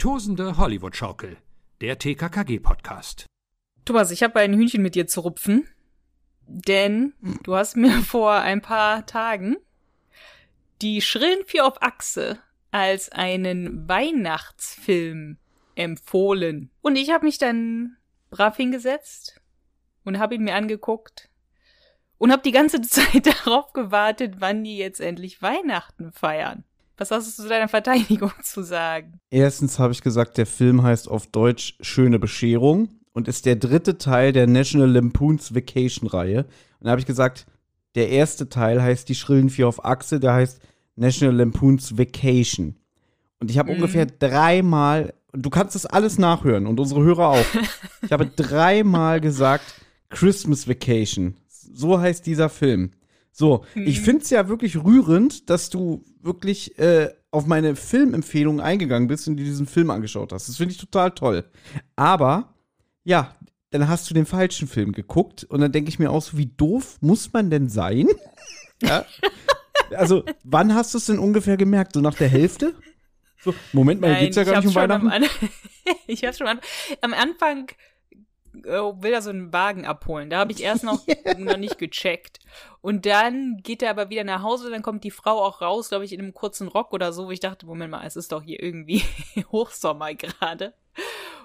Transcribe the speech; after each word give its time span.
Tosende 0.00 0.56
Hollywood-Schaukel. 0.56 1.36
Der 1.82 1.98
TKKG-Podcast. 1.98 3.26
Thomas, 3.84 4.10
ich 4.10 4.22
habe 4.22 4.40
ein 4.40 4.54
Hühnchen 4.54 4.80
mit 4.80 4.94
dir 4.94 5.06
zu 5.06 5.20
rupfen, 5.20 5.68
denn 6.46 7.12
du 7.42 7.54
hast 7.54 7.76
mir 7.76 7.90
vor 8.02 8.32
ein 8.32 8.62
paar 8.62 9.04
Tagen 9.04 9.58
die 10.80 11.02
Schrillen 11.02 11.44
Vier 11.44 11.66
auf 11.66 11.82
Achse 11.82 12.38
als 12.70 13.12
einen 13.12 13.86
Weihnachtsfilm 13.90 15.36
empfohlen. 15.74 16.70
Und 16.80 16.96
ich 16.96 17.10
habe 17.10 17.26
mich 17.26 17.36
dann 17.36 17.98
brav 18.30 18.56
hingesetzt 18.56 19.38
und 20.04 20.18
habe 20.18 20.34
ihn 20.34 20.44
mir 20.44 20.54
angeguckt 20.54 21.28
und 22.16 22.32
habe 22.32 22.40
die 22.40 22.52
ganze 22.52 22.80
Zeit 22.80 23.26
darauf 23.26 23.74
gewartet, 23.74 24.36
wann 24.38 24.64
die 24.64 24.78
jetzt 24.78 25.02
endlich 25.02 25.42
Weihnachten 25.42 26.10
feiern. 26.10 26.64
Was 27.00 27.10
hast 27.10 27.38
du 27.38 27.42
zu 27.44 27.48
deiner 27.48 27.66
Verteidigung 27.66 28.30
zu 28.42 28.62
sagen? 28.62 29.20
Erstens 29.30 29.78
habe 29.78 29.94
ich 29.94 30.02
gesagt, 30.02 30.36
der 30.36 30.44
Film 30.44 30.82
heißt 30.82 31.08
auf 31.08 31.28
Deutsch 31.28 31.78
Schöne 31.80 32.18
Bescherung 32.18 32.90
und 33.14 33.26
ist 33.26 33.46
der 33.46 33.56
dritte 33.56 33.96
Teil 33.96 34.32
der 34.32 34.46
National 34.46 34.90
Lampoons 34.90 35.54
Vacation 35.54 36.06
Reihe. 36.06 36.44
Und 36.78 36.84
da 36.84 36.90
habe 36.90 37.00
ich 37.00 37.06
gesagt, 37.06 37.46
der 37.94 38.10
erste 38.10 38.50
Teil 38.50 38.82
heißt 38.82 39.08
Die 39.08 39.14
Schrillen 39.14 39.48
Vier 39.48 39.66
auf 39.66 39.82
Achse, 39.82 40.20
der 40.20 40.34
heißt 40.34 40.60
National 40.94 41.36
Lampoons 41.36 41.96
Vacation. 41.96 42.76
Und 43.38 43.50
ich 43.50 43.56
habe 43.56 43.70
mhm. 43.70 43.76
ungefähr 43.76 44.04
dreimal, 44.04 45.14
du 45.32 45.48
kannst 45.48 45.74
das 45.76 45.86
alles 45.86 46.18
nachhören 46.18 46.66
und 46.66 46.78
unsere 46.78 47.02
Hörer 47.02 47.28
auch. 47.28 47.46
ich 48.02 48.12
habe 48.12 48.26
dreimal 48.26 49.22
gesagt 49.22 49.64
Christmas 50.10 50.68
Vacation. 50.68 51.38
So 51.48 51.98
heißt 51.98 52.26
dieser 52.26 52.50
Film. 52.50 52.90
So, 53.32 53.64
mhm. 53.74 53.86
ich 53.86 54.00
finde 54.00 54.22
es 54.22 54.30
ja 54.30 54.48
wirklich 54.48 54.82
rührend, 54.82 55.50
dass 55.50 55.70
du 55.70 56.04
wirklich 56.20 56.78
äh, 56.78 57.10
auf 57.30 57.46
meine 57.46 57.76
Filmempfehlungen 57.76 58.60
eingegangen 58.60 59.08
bist 59.08 59.28
und 59.28 59.36
dir 59.36 59.44
diesen 59.44 59.66
Film 59.66 59.90
angeschaut 59.90 60.32
hast. 60.32 60.48
Das 60.48 60.56
finde 60.56 60.72
ich 60.72 60.78
total 60.78 61.12
toll. 61.12 61.44
Aber, 61.96 62.54
ja, 63.04 63.34
dann 63.70 63.88
hast 63.88 64.10
du 64.10 64.14
den 64.14 64.26
falschen 64.26 64.66
Film 64.66 64.92
geguckt 64.92 65.44
und 65.44 65.60
dann 65.60 65.70
denke 65.70 65.90
ich 65.90 65.98
mir 65.98 66.10
auch 66.10 66.22
so, 66.22 66.36
wie 66.36 66.46
doof 66.46 66.98
muss 67.00 67.32
man 67.32 67.50
denn 67.50 67.68
sein? 67.68 68.08
ja. 68.82 69.04
Also, 69.96 70.24
wann 70.44 70.74
hast 70.74 70.94
du 70.94 70.98
es 70.98 71.06
denn 71.06 71.18
ungefähr 71.18 71.56
gemerkt? 71.56 71.94
So 71.94 72.00
nach 72.00 72.14
der 72.14 72.28
Hälfte? 72.28 72.74
So, 73.42 73.54
Moment 73.72 74.00
mal, 74.00 74.12
Nein, 74.12 74.24
geht's 74.24 74.36
ja 74.36 74.44
gar 74.44 74.56
nicht 74.56 74.68
um 74.68 74.74
Weihnachten. 74.74 75.10
Ich 76.06 76.24
hab's 76.24 76.38
schon 76.38 76.46
am, 76.46 76.60
am 77.00 77.14
Anfang 77.14 77.68
will 78.64 79.12
er 79.12 79.22
so 79.22 79.30
einen 79.30 79.52
Wagen 79.52 79.86
abholen. 79.86 80.30
Da 80.30 80.38
habe 80.38 80.52
ich 80.52 80.62
erst 80.62 80.84
noch, 80.84 81.06
yeah. 81.26 81.38
noch 81.38 81.56
nicht 81.56 81.78
gecheckt. 81.78 82.40
Und 82.80 83.06
dann 83.06 83.58
geht 83.62 83.82
er 83.82 83.90
aber 83.90 84.10
wieder 84.10 84.24
nach 84.24 84.42
Hause, 84.42 84.70
dann 84.70 84.82
kommt 84.82 85.04
die 85.04 85.10
Frau 85.10 85.42
auch 85.42 85.60
raus, 85.60 85.88
glaube 85.88 86.04
ich, 86.04 86.12
in 86.12 86.20
einem 86.20 86.34
kurzen 86.34 86.68
Rock 86.68 86.92
oder 86.92 87.12
so, 87.12 87.26
wo 87.26 87.30
ich 87.30 87.40
dachte, 87.40 87.66
Moment 87.66 87.90
mal, 87.90 88.06
es 88.06 88.16
ist 88.16 88.32
doch 88.32 88.42
hier 88.42 88.62
irgendwie 88.62 89.02
Hochsommer 89.52 90.14
gerade. 90.14 90.74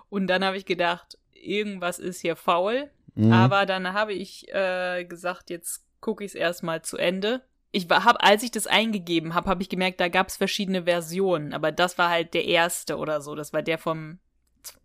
Und 0.09 0.27
dann 0.27 0.43
habe 0.43 0.57
ich 0.57 0.65
gedacht, 0.65 1.17
irgendwas 1.33 1.99
ist 1.99 2.21
hier 2.21 2.35
faul. 2.35 2.89
Mhm. 3.15 3.31
Aber 3.31 3.65
dann 3.65 3.93
habe 3.93 4.13
ich 4.13 4.53
äh, 4.53 5.05
gesagt, 5.05 5.49
jetzt 5.49 5.85
gucke 6.01 6.23
ich 6.23 6.31
es 6.31 6.35
erstmal 6.35 6.81
zu 6.81 6.97
Ende. 6.97 7.41
Ich 7.71 7.89
habe, 7.89 8.21
als 8.21 8.43
ich 8.43 8.51
das 8.51 8.67
eingegeben 8.67 9.33
habe, 9.33 9.49
habe 9.49 9.61
ich 9.61 9.69
gemerkt, 9.69 9.99
da 9.99 10.07
gab 10.07 10.29
es 10.29 10.37
verschiedene 10.37 10.83
Versionen, 10.83 11.53
aber 11.53 11.73
das 11.73 11.97
war 11.97 12.09
halt 12.09 12.33
der 12.33 12.45
erste 12.45 12.97
oder 12.97 13.19
so. 13.19 13.35
Das 13.35 13.51
war 13.51 13.61
der 13.61 13.77
vom 13.77 14.19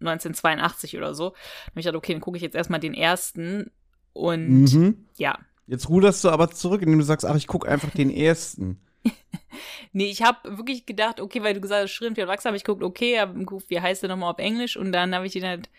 1982 0.01 0.97
oder 0.97 1.15
so. 1.15 1.31
Dann 1.31 1.71
habe 1.71 1.81
ich 1.81 1.87
gedacht, 1.87 1.99
okay, 1.99 2.13
dann 2.13 2.21
gucke 2.21 2.37
ich 2.37 2.43
jetzt 2.43 2.57
erstmal 2.57 2.81
den 2.81 2.95
ersten 2.95 3.71
und 4.13 4.65
mhm. 4.65 5.07
ja. 5.17 5.39
Jetzt 5.67 5.89
ruderst 5.89 6.25
du 6.25 6.31
aber 6.31 6.51
zurück, 6.51 6.83
indem 6.83 6.99
du 6.99 7.05
sagst, 7.05 7.25
ach, 7.25 7.37
ich 7.37 7.47
gucke 7.47 7.69
einfach 7.69 7.91
den 7.91 8.11
ersten. 8.11 8.81
nee, 9.93 10.11
ich 10.11 10.23
habe 10.23 10.57
wirklich 10.57 10.85
gedacht, 10.85 11.21
okay, 11.21 11.43
weil 11.43 11.55
du 11.55 11.61
gesagt 11.61 11.85
hast, 11.85 11.91
Schrimp, 11.91 12.19
Wachs, 12.19 12.45
habe 12.45 12.57
ich 12.57 12.65
geguckt, 12.65 12.83
okay, 12.83 13.21
hab 13.21 13.35
geguckt, 13.35 13.67
wie 13.69 13.81
heißt 13.81 14.03
der 14.03 14.11
nochmal 14.11 14.33
auf 14.33 14.39
Englisch 14.39 14.77
und 14.77 14.93
dann 14.93 15.15
habe 15.15 15.27
ich 15.27 15.37
ihn 15.37 15.45
halt 15.45 15.71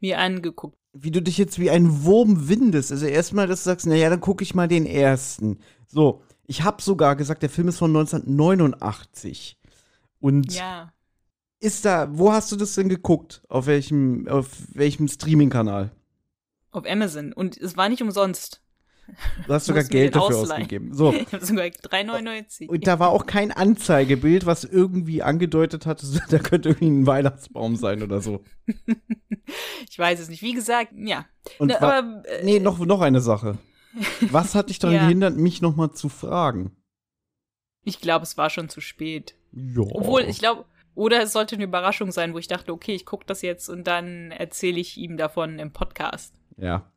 mir 0.00 0.18
angeguckt. 0.18 0.76
Wie 0.92 1.10
du 1.10 1.22
dich 1.22 1.38
jetzt 1.38 1.58
wie 1.58 1.70
ein 1.70 2.04
Wurm 2.04 2.48
windest. 2.48 2.92
Also 2.92 3.06
erstmal, 3.06 3.46
dass 3.46 3.64
du 3.64 3.70
sagst, 3.70 3.86
naja, 3.86 4.10
dann 4.10 4.20
gucke 4.20 4.42
ich 4.42 4.54
mal 4.54 4.68
den 4.68 4.86
ersten. 4.86 5.60
So, 5.86 6.22
ich 6.46 6.62
habe 6.62 6.82
sogar 6.82 7.16
gesagt, 7.16 7.42
der 7.42 7.50
Film 7.50 7.68
ist 7.68 7.78
von 7.78 7.90
1989. 7.96 9.56
Und 10.20 10.52
ja 10.54 10.92
ist 11.60 11.84
da, 11.84 12.08
wo 12.10 12.32
hast 12.32 12.50
du 12.52 12.56
das 12.56 12.74
denn 12.74 12.88
geguckt? 12.88 13.42
Auf 13.48 13.66
welchem, 13.66 14.26
auf 14.28 14.48
welchem 14.72 15.08
Streaming-Kanal? 15.08 15.90
Auf 16.72 16.84
Amazon. 16.86 17.32
Und 17.32 17.56
es 17.56 17.76
war 17.76 17.88
nicht 17.88 18.02
umsonst. 18.02 18.62
Du 19.46 19.52
hast 19.52 19.66
sogar 19.66 19.84
Geld 19.84 20.14
dafür 20.14 20.36
ausleihen. 20.38 20.62
ausgegeben. 20.62 20.94
So. 20.94 21.12
Ich 21.14 21.32
habe 21.32 21.44
sogar 21.44 21.64
3,99. 21.66 22.68
Und 22.68 22.86
da 22.86 22.98
war 22.98 23.10
auch 23.10 23.26
kein 23.26 23.50
Anzeigebild, 23.50 24.46
was 24.46 24.64
irgendwie 24.64 25.22
angedeutet 25.22 25.86
hat, 25.86 26.02
da 26.30 26.38
könnte 26.38 26.70
irgendwie 26.70 26.90
ein 26.90 27.06
Weihnachtsbaum 27.06 27.76
sein 27.76 28.02
oder 28.02 28.20
so. 28.20 28.44
ich 29.88 29.98
weiß 29.98 30.20
es 30.20 30.28
nicht. 30.28 30.42
Wie 30.42 30.52
gesagt, 30.52 30.92
ja. 30.94 31.26
Und 31.58 31.68
Na, 31.68 31.80
aber, 31.80 32.24
äh, 32.26 32.44
nee, 32.44 32.60
noch, 32.60 32.78
noch 32.78 33.00
eine 33.00 33.20
Sache. 33.20 33.58
Was 34.30 34.54
hat 34.54 34.70
dich 34.70 34.78
daran 34.78 34.96
ja. 34.96 35.02
gehindert, 35.02 35.36
mich 35.36 35.60
nochmal 35.60 35.92
zu 35.92 36.08
fragen? 36.08 36.76
Ich 37.82 38.00
glaube, 38.00 38.22
es 38.22 38.36
war 38.36 38.50
schon 38.50 38.68
zu 38.68 38.80
spät. 38.80 39.34
Ja. 39.52 39.82
Obwohl, 39.82 40.22
ich 40.22 40.38
glaube, 40.38 40.64
oder 40.94 41.22
es 41.22 41.32
sollte 41.32 41.56
eine 41.56 41.64
Überraschung 41.64 42.12
sein, 42.12 42.34
wo 42.34 42.38
ich 42.38 42.48
dachte, 42.48 42.72
okay, 42.72 42.94
ich 42.94 43.06
gucke 43.06 43.24
das 43.26 43.42
jetzt 43.42 43.68
und 43.68 43.84
dann 43.84 44.30
erzähle 44.30 44.80
ich 44.80 44.96
ihm 44.96 45.16
davon 45.16 45.58
im 45.58 45.72
Podcast. 45.72 46.34
Ja. 46.56 46.90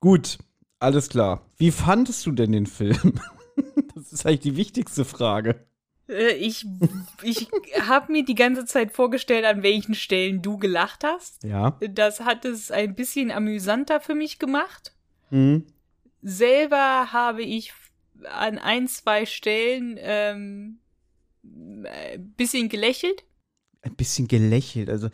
Gut, 0.00 0.38
alles 0.78 1.08
klar. 1.08 1.46
Wie 1.56 1.70
fandest 1.70 2.24
du 2.26 2.32
denn 2.32 2.52
den 2.52 2.66
Film? 2.66 3.20
das 3.94 4.12
ist 4.12 4.26
eigentlich 4.26 4.40
die 4.40 4.56
wichtigste 4.56 5.04
Frage. 5.04 5.66
Äh, 6.08 6.34
ich, 6.34 6.66
ich 7.22 7.48
habe 7.80 8.12
mir 8.12 8.24
die 8.24 8.34
ganze 8.34 8.64
Zeit 8.64 8.92
vorgestellt, 8.92 9.44
an 9.44 9.62
welchen 9.62 9.94
Stellen 9.94 10.42
du 10.42 10.58
gelacht 10.58 11.04
hast. 11.04 11.42
Ja. 11.44 11.78
Das 11.80 12.20
hat 12.20 12.44
es 12.44 12.70
ein 12.70 12.94
bisschen 12.94 13.30
amüsanter 13.30 14.00
für 14.00 14.14
mich 14.14 14.38
gemacht. 14.38 14.94
Mhm. 15.30 15.66
Selber 16.22 17.12
habe 17.12 17.42
ich 17.42 17.72
an 18.24 18.58
ein, 18.58 18.88
zwei 18.88 19.24
Stellen 19.24 19.96
ähm, 19.98 20.78
ein 21.44 21.84
äh, 21.84 22.18
bisschen 22.18 22.68
gelächelt. 22.68 23.24
Ein 23.82 23.96
bisschen 23.96 24.28
gelächelt, 24.28 24.90
also. 24.90 25.08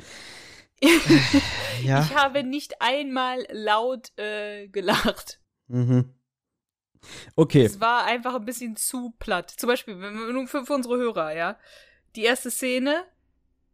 Äh, 0.80 0.88
ja. 1.84 2.02
Ich 2.02 2.14
habe 2.14 2.42
nicht 2.42 2.80
einmal 2.80 3.46
laut 3.50 4.16
äh, 4.18 4.68
gelacht. 4.68 5.40
Mhm. 5.68 6.12
Okay. 7.36 7.64
Es 7.64 7.80
war 7.80 8.04
einfach 8.04 8.34
ein 8.34 8.44
bisschen 8.44 8.76
zu 8.76 9.14
platt. 9.18 9.50
Zum 9.50 9.68
Beispiel, 9.68 9.96
für, 10.48 10.66
für 10.66 10.72
unsere 10.72 10.96
Hörer, 10.96 11.34
ja. 11.34 11.58
Die 12.16 12.24
erste 12.24 12.50
Szene, 12.50 13.04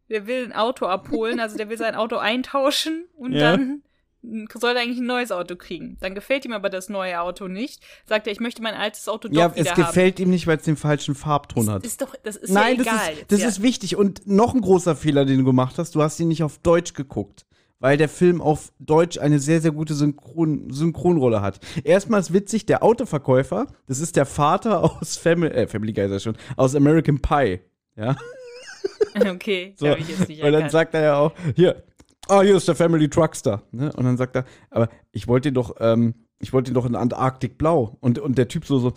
der 0.08 0.26
will 0.26 0.44
ein 0.44 0.52
Auto 0.52 0.86
abholen, 0.86 1.40
also 1.40 1.56
der 1.56 1.68
will 1.68 1.78
sein 1.78 1.94
Auto 1.94 2.16
eintauschen 2.16 3.08
und 3.14 3.32
ja. 3.32 3.52
dann 3.52 3.82
soll 4.22 4.76
er 4.76 4.82
eigentlich 4.82 4.98
ein 4.98 5.06
neues 5.06 5.32
Auto 5.32 5.56
kriegen. 5.56 5.96
Dann 6.00 6.14
gefällt 6.14 6.44
ihm 6.44 6.52
aber 6.52 6.70
das 6.70 6.88
neue 6.88 7.20
Auto 7.20 7.48
nicht. 7.48 7.82
Sagt 8.06 8.26
er, 8.26 8.32
ich 8.32 8.40
möchte 8.40 8.62
mein 8.62 8.74
altes 8.74 9.08
Auto 9.08 9.28
doch 9.28 9.34
ja, 9.34 9.54
wieder 9.54 9.70
haben. 9.70 9.80
Ja, 9.80 9.84
es 9.84 9.88
gefällt 9.88 10.20
ihm 10.20 10.30
nicht, 10.30 10.46
weil 10.46 10.58
es 10.58 10.64
den 10.64 10.76
falschen 10.76 11.14
Farbton 11.14 11.68
hat. 11.70 11.84
Das 11.84 11.92
ist 11.92 12.02
doch, 12.02 12.14
das 12.22 12.36
ist 12.36 12.52
Nein, 12.52 12.76
ja 12.76 12.82
egal. 12.82 12.96
Das, 12.96 13.18
ist, 13.18 13.32
das 13.32 13.40
ja. 13.40 13.48
ist 13.48 13.62
wichtig. 13.62 13.96
Und 13.96 14.26
noch 14.26 14.54
ein 14.54 14.60
großer 14.60 14.94
Fehler, 14.94 15.24
den 15.24 15.38
du 15.38 15.44
gemacht 15.44 15.78
hast, 15.78 15.94
du 15.94 16.02
hast 16.02 16.20
ihn 16.20 16.28
nicht 16.28 16.42
auf 16.42 16.58
Deutsch 16.58 16.94
geguckt. 16.94 17.46
Weil 17.80 17.96
der 17.96 18.08
Film 18.08 18.40
auf 18.40 18.72
Deutsch 18.78 19.18
eine 19.18 19.40
sehr, 19.40 19.60
sehr 19.60 19.72
gute 19.72 19.94
Synchron 19.94 20.70
Synchronrolle 20.70 21.42
hat. 21.42 21.58
Erstmal 21.82 22.20
ist 22.20 22.32
witzig, 22.32 22.64
der 22.64 22.84
Autoverkäufer, 22.84 23.66
das 23.88 23.98
ist 23.98 24.14
der 24.14 24.24
Vater 24.24 24.84
aus 24.84 25.16
Family, 25.16 25.50
äh, 25.52 25.66
Family 25.66 25.92
Guy 25.92 26.04
ist 26.04 26.12
ja 26.12 26.20
schon, 26.20 26.36
aus 26.56 26.76
American 26.76 27.20
Pie. 27.20 27.58
Ja. 27.96 28.16
Okay, 29.14 29.74
so. 29.76 29.86
ich 29.94 30.08
jetzt 30.08 30.28
nicht 30.28 30.42
Und 30.42 30.52
dann 30.52 30.70
sagt 30.70 30.94
er 30.94 31.02
ja 31.02 31.16
auch, 31.16 31.32
hier, 31.54 31.82
ah, 32.28 32.42
hier 32.42 32.56
ist 32.56 32.68
der 32.68 32.74
Family 32.74 33.08
Truckster. 33.08 33.62
Ne? 33.72 33.92
Und 33.92 34.04
dann 34.04 34.16
sagt 34.16 34.36
er, 34.36 34.44
aber 34.70 34.88
ich 35.12 35.28
wollte 35.28 35.48
ihn 35.48 35.54
doch, 35.54 35.76
ähm, 35.80 36.14
ich 36.38 36.52
wollte 36.52 36.72
doch 36.72 36.86
in 36.86 36.96
Antarktik 36.96 37.58
blau. 37.58 37.96
Und, 38.00 38.18
und 38.18 38.38
der 38.38 38.48
Typ 38.48 38.66
so, 38.66 38.78
so, 38.78 38.92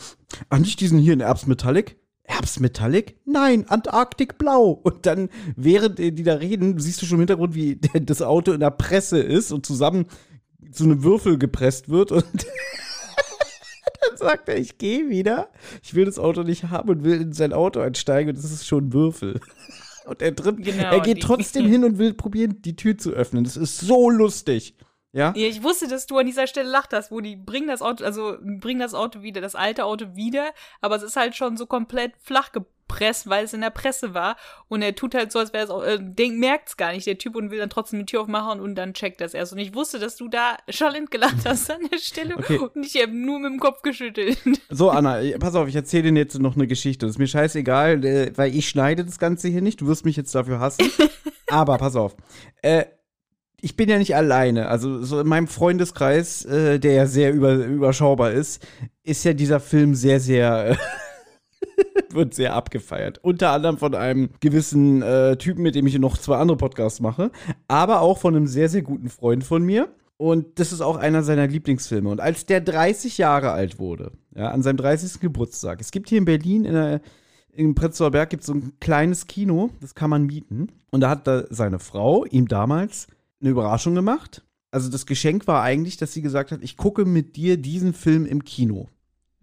ach, 0.50 0.60
nicht 0.60 0.80
diesen 0.80 1.00
hier 1.00 1.13
in 1.13 1.22
Erbsmetallic? 1.22 1.98
Erbsmetallic? 2.24 3.19
Nein, 3.25 3.69
Antarktik 3.69 4.38
blau. 4.38 4.72
Und 4.72 5.06
dann, 5.06 5.30
während 5.56 6.00
die 6.00 6.24
da 6.24 6.36
reden, 6.36 6.80
siehst 6.80 7.01
du 7.01 7.06
schon 7.06 7.18
im 7.18 7.22
Hintergrund, 7.22 7.54
wie 7.56 7.75
das 7.77 8.22
Auto 8.22 8.51
in 8.51 8.60
der 8.60 8.72
Presse 8.72 9.19
ist 9.19 9.51
und 9.51 9.66
zusammen 9.66 10.07
zu 10.72 10.83
einem 10.83 11.04
Würfel 11.04 11.38
gepresst 11.38 11.89
wird 11.89 12.12
und 12.12 12.25
dann 12.36 14.18
sagt 14.18 14.50
er, 14.50 14.57
ich 14.57 14.77
gehe 14.77 15.10
wieder. 15.10 15.50
Ich 15.83 15.94
will 15.94 16.06
das 16.06 16.19
Auto 16.19 16.44
nicht 16.44 16.66
haben 16.66 16.89
und 16.89 17.04
will 17.04 17.22
in 17.22 17.33
sein 17.33 17.54
Auto 17.54 17.80
einsteigen 17.80 18.30
und 18.30 18.38
das 18.38 18.51
ist 18.51 18.66
schon 18.66 18.88
ein 18.88 18.94
Würfel. 18.94 19.39
Und 20.05 20.21
er 20.21 20.35
tritt, 20.35 20.57
genau, 20.63 20.83
er 20.83 20.99
geht 21.01 21.21
trotzdem 21.21 21.65
hin 21.65 21.83
und 21.83 21.97
will 21.97 22.13
probieren, 22.13 22.61
die 22.61 22.75
Tür 22.75 22.97
zu 22.97 23.11
öffnen. 23.11 23.43
Das 23.43 23.57
ist 23.57 23.79
so 23.79 24.09
lustig. 24.09 24.75
Ja? 25.15 25.33
ja? 25.35 25.47
Ich 25.47 25.63
wusste, 25.63 25.87
dass 25.87 26.07
du 26.07 26.17
an 26.17 26.25
dieser 26.25 26.45
Stelle 26.45 26.69
lacht 26.69 26.93
hast, 26.93 27.09
wo 27.09 27.21
die 27.21 27.35
bringen 27.35 27.67
das 27.67 27.81
Auto, 27.81 28.03
also 28.03 28.37
bringen 28.41 28.81
das 28.81 28.93
Auto 28.93 29.21
wieder, 29.21 29.41
das 29.41 29.55
alte 29.55 29.85
Auto 29.85 30.15
wieder, 30.15 30.51
aber 30.81 30.97
es 30.97 31.03
ist 31.03 31.15
halt 31.15 31.35
schon 31.35 31.55
so 31.55 31.65
komplett 31.65 32.13
flach 32.21 32.51
gepresst, 32.87 33.29
weil 33.29 33.45
es 33.45 33.53
in 33.53 33.61
der 33.61 33.69
Presse 33.69 34.13
war. 34.13 34.37
Und 34.67 34.81
er 34.81 34.95
tut 34.95 35.15
halt 35.15 35.31
so, 35.31 35.39
als 35.39 35.53
wäre 35.53 35.63
es 35.63 35.69
auch, 35.69 35.83
äh, 35.83 35.97
denkt, 35.99 36.39
merkt's 36.39 36.77
gar 36.77 36.93
nicht, 36.93 37.07
der 37.07 37.17
Typ, 37.17 37.35
und 37.35 37.51
will 37.51 37.59
dann 37.59 37.69
trotzdem 37.69 37.99
die 37.99 38.05
Tür 38.05 38.21
aufmachen 38.21 38.59
und 38.59 38.75
dann 38.75 38.93
checkt 38.93 39.21
das 39.21 39.33
erst. 39.33 39.53
Und 39.53 39.59
ich 39.59 39.73
wusste, 39.73 39.99
dass 39.99 40.15
du 40.15 40.27
da 40.27 40.57
schallend 40.69 41.11
gelacht 41.11 41.37
hast 41.45 41.69
an 41.71 41.87
der 41.91 41.99
Stelle 41.99 42.35
okay. 42.37 42.57
und 42.57 42.85
ich 42.85 43.01
habe 43.01 43.13
nur 43.13 43.39
mit 43.39 43.51
dem 43.51 43.59
Kopf 43.59 43.81
geschüttelt. 43.81 44.37
So, 44.69 44.89
Anna, 44.89 45.19
pass 45.39 45.55
auf, 45.55 45.67
ich 45.67 45.75
erzähle 45.75 46.11
dir 46.11 46.19
jetzt 46.19 46.39
noch 46.39 46.55
eine 46.55 46.67
Geschichte. 46.67 47.05
Das 47.05 47.15
ist 47.15 47.19
mir 47.19 47.27
scheißegal, 47.27 48.03
äh, 48.05 48.31
weil 48.35 48.55
ich 48.55 48.67
schneide 48.69 49.05
das 49.05 49.19
Ganze 49.19 49.47
hier 49.47 49.61
nicht. 49.61 49.81
Du 49.81 49.88
wirst 49.88 50.05
mich 50.05 50.15
jetzt 50.15 50.33
dafür 50.33 50.59
hassen. 50.59 50.89
Aber 51.47 51.77
pass 51.77 51.95
auf. 51.95 52.15
Äh, 52.61 52.85
ich 53.61 53.75
bin 53.75 53.89
ja 53.89 53.97
nicht 53.97 54.15
alleine. 54.15 54.67
Also 54.67 55.03
so 55.03 55.19
in 55.19 55.27
meinem 55.27 55.47
Freundeskreis, 55.47 56.45
äh, 56.45 56.79
der 56.79 56.93
ja 56.93 57.05
sehr 57.07 57.33
über, 57.33 57.53
überschaubar 57.53 58.31
ist, 58.31 58.65
ist 59.03 59.23
ja 59.23 59.33
dieser 59.33 59.59
Film 59.59 59.95
sehr, 59.95 60.19
sehr 60.19 60.71
äh, 60.71 60.75
wird 62.12 62.33
sehr 62.33 62.53
abgefeiert. 62.53 63.19
Unter 63.23 63.51
anderem 63.51 63.77
von 63.77 63.95
einem 63.95 64.29
gewissen 64.39 65.01
äh, 65.01 65.38
Typen, 65.38 65.63
mit 65.63 65.75
dem 65.75 65.88
ich 65.88 65.97
noch 66.00 66.17
zwei 66.17 66.38
andere 66.38 66.57
Podcasts 66.57 67.00
mache, 67.00 67.31
aber 67.67 68.01
auch 68.01 68.17
von 68.17 68.35
einem 68.35 68.47
sehr, 68.47 68.69
sehr 68.69 68.81
guten 68.81 69.09
Freund 69.09 69.44
von 69.44 69.63
mir. 69.63 69.89
Und 70.17 70.59
das 70.59 70.71
ist 70.71 70.81
auch 70.81 70.95
einer 70.95 71.23
seiner 71.23 71.47
Lieblingsfilme. 71.47 72.09
Und 72.09 72.21
als 72.21 72.45
der 72.45 72.62
30 72.62 73.17
Jahre 73.17 73.51
alt 73.51 73.79
wurde, 73.79 74.13
ja, 74.33 74.50
an 74.50 74.63
seinem 74.63 74.77
30. 74.77 75.19
Geburtstag, 75.19 75.81
es 75.81 75.91
gibt 75.91 76.09
hier 76.09 76.17
in 76.17 76.25
Berlin 76.25 76.63
in 76.63 76.73
der, 76.73 77.01
im 77.51 77.75
Prenzlauer 77.75 78.12
Berg 78.12 78.29
gibt 78.29 78.41
es 78.41 78.47
so 78.47 78.53
ein 78.53 78.73
kleines 78.79 79.27
Kino, 79.27 79.71
das 79.81 79.95
kann 79.95 80.09
man 80.09 80.25
mieten. 80.25 80.69
Und 80.91 81.01
da 81.01 81.09
hat 81.09 81.27
da 81.27 81.44
seine 81.50 81.79
Frau 81.79 82.25
ihm 82.25 82.47
damals 82.47 83.07
eine 83.41 83.50
Überraschung 83.50 83.95
gemacht. 83.95 84.44
Also 84.71 84.89
das 84.89 85.06
Geschenk 85.06 85.47
war 85.47 85.62
eigentlich, 85.63 85.97
dass 85.97 86.13
sie 86.13 86.21
gesagt 86.21 86.51
hat, 86.51 86.62
ich 86.62 86.77
gucke 86.77 87.06
mit 87.06 87.35
dir 87.35 87.57
diesen 87.57 87.94
Film 87.94 88.25
im 88.25 88.44
Kino. 88.44 88.89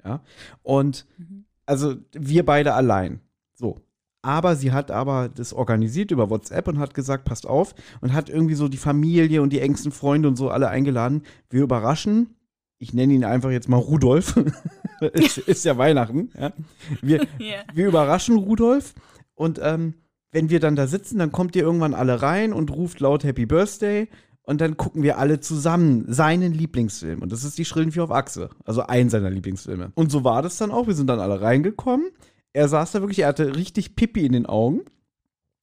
Ja. 0.05 0.23
Und 0.63 1.07
mhm. 1.19 1.45
Also 1.73 1.97
wir 2.13 2.45
beide 2.45 2.75
allein. 2.75 3.21
So. 3.55 3.81
Aber 4.21 4.55
sie 4.55 4.71
hat 4.71 4.91
aber 4.91 5.31
das 5.35 5.55
organisiert 5.55 6.11
über 6.11 6.29
WhatsApp 6.29 6.69
und 6.69 6.79
hat 6.79 6.93
gesagt, 6.93 7.25
passt 7.25 7.47
auf 7.47 7.75
und 8.03 8.13
hat 8.13 8.29
irgendwie 8.29 8.55
so 8.55 8.69
die 8.69 8.77
Familie 8.77 9.41
und 9.43 9.53
die 9.53 9.61
engsten 9.61 9.91
Freunde 9.91 10.29
und 10.29 10.37
so 10.37 10.51
alle 10.51 10.69
eingeladen. 10.69 11.23
Wir 11.51 11.63
überraschen. 11.63 12.37
Ich 12.79 12.93
nenne 12.93 13.15
ihn 13.15 13.25
einfach 13.25 13.51
jetzt 13.51 13.69
mal 13.69 13.79
Rudolf. 13.79 14.37
ist, 15.01 15.39
ist, 15.39 15.65
ja 15.65 15.79
Weihnachten. 15.79 16.31
Ja. 16.39 16.53
Wir, 17.01 17.27
yeah. 17.41 17.65
wir 17.73 17.89
überraschen 17.89 18.37
Rudolf 18.37 18.95
und 19.35 19.59
ähm, 19.63 19.95
wenn 20.31 20.51
wir 20.51 20.61
dann 20.61 20.77
da 20.77 20.87
sitzen, 20.87 21.19
dann 21.19 21.33
kommt 21.33 21.57
ihr 21.57 21.63
irgendwann 21.63 21.95
alle 21.95 22.23
rein 22.23 22.53
und 22.53 22.71
ruft 22.71 23.01
laut 23.01 23.25
Happy 23.25 23.47
Birthday 23.47 24.09
und 24.43 24.61
dann 24.61 24.77
gucken 24.77 25.03
wir 25.03 25.19
alle 25.19 25.41
zusammen 25.41 26.05
seinen 26.09 26.53
Lieblingsfilm. 26.53 27.23
Und 27.23 27.33
das 27.33 27.45
ist 27.45 27.59
die 27.59 27.65
Schrillen 27.65 27.93
Vier 27.93 28.05
auf 28.05 28.11
Achse. 28.11 28.51
Also 28.65 28.83
ein 28.83 29.09
seiner 29.11 29.31
Lieblingsfilme. 29.31 29.93
Und 29.95 30.11
so 30.11 30.25
war 30.25 30.43
das 30.43 30.57
dann 30.57 30.71
auch. 30.71 30.87
Wir 30.87 30.95
sind 30.95 31.07
dann 31.07 31.21
alle 31.21 31.41
reingekommen 31.41 32.11
er 32.53 32.69
saß 32.69 32.93
da 32.93 33.01
wirklich, 33.01 33.21
er 33.21 33.29
hatte 33.29 33.57
richtig 33.57 33.97
Pipi 33.97 34.25
in 34.25 34.33
den 34.33 34.47
Augen. 34.47 34.83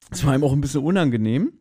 Das 0.10 0.26
war 0.26 0.36
ihm 0.36 0.44
auch 0.44 0.54
ein 0.54 0.62
bisschen 0.62 0.84
unangenehm. 0.84 1.54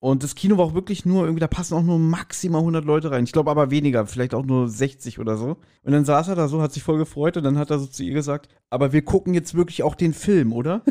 Und 0.00 0.22
das 0.22 0.36
Kino 0.36 0.58
war 0.58 0.66
auch 0.66 0.74
wirklich 0.74 1.04
nur, 1.04 1.24
irgendwie, 1.24 1.40
da 1.40 1.48
passen 1.48 1.74
auch 1.74 1.82
nur 1.82 1.98
maximal 1.98 2.60
100 2.60 2.84
Leute 2.84 3.10
rein. 3.10 3.24
Ich 3.24 3.32
glaube 3.32 3.50
aber 3.50 3.70
weniger, 3.70 4.06
vielleicht 4.06 4.32
auch 4.32 4.44
nur 4.44 4.68
60 4.68 5.18
oder 5.18 5.36
so. 5.36 5.56
Und 5.82 5.92
dann 5.92 6.04
saß 6.04 6.28
er 6.28 6.36
da 6.36 6.46
so, 6.46 6.62
hat 6.62 6.72
sich 6.72 6.84
voll 6.84 6.98
gefreut 6.98 7.36
und 7.36 7.42
dann 7.42 7.58
hat 7.58 7.70
er 7.70 7.80
so 7.80 7.86
zu 7.86 8.04
ihr 8.04 8.14
gesagt, 8.14 8.48
aber 8.70 8.92
wir 8.92 9.02
gucken 9.02 9.34
jetzt 9.34 9.54
wirklich 9.54 9.82
auch 9.82 9.96
den 9.96 10.14
Film, 10.14 10.52
oder? 10.52 10.82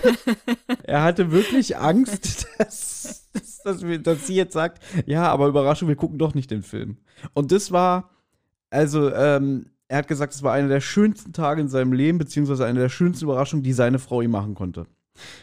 er 0.84 1.02
hatte 1.02 1.32
wirklich 1.32 1.76
Angst, 1.76 2.46
dass, 2.58 3.30
dass, 3.62 3.82
wir, 3.82 3.98
dass 3.98 4.26
sie 4.26 4.36
jetzt 4.36 4.54
sagt, 4.54 4.82
ja, 5.04 5.30
aber 5.30 5.48
Überraschung, 5.48 5.88
wir 5.88 5.96
gucken 5.96 6.18
doch 6.18 6.34
nicht 6.34 6.50
den 6.50 6.62
Film. 6.62 6.96
Und 7.34 7.52
das 7.52 7.72
war, 7.72 8.10
also, 8.70 9.12
ähm, 9.12 9.66
er 9.88 9.98
hat 9.98 10.08
gesagt, 10.08 10.32
es 10.32 10.42
war 10.42 10.54
einer 10.54 10.68
der 10.68 10.80
schönsten 10.80 11.34
Tage 11.34 11.60
in 11.60 11.68
seinem 11.68 11.92
Leben, 11.92 12.16
beziehungsweise 12.16 12.64
eine 12.64 12.80
der 12.80 12.88
schönsten 12.88 13.26
Überraschungen, 13.26 13.62
die 13.62 13.74
seine 13.74 13.98
Frau 13.98 14.22
ihm 14.22 14.30
machen 14.30 14.54
konnte. 14.54 14.86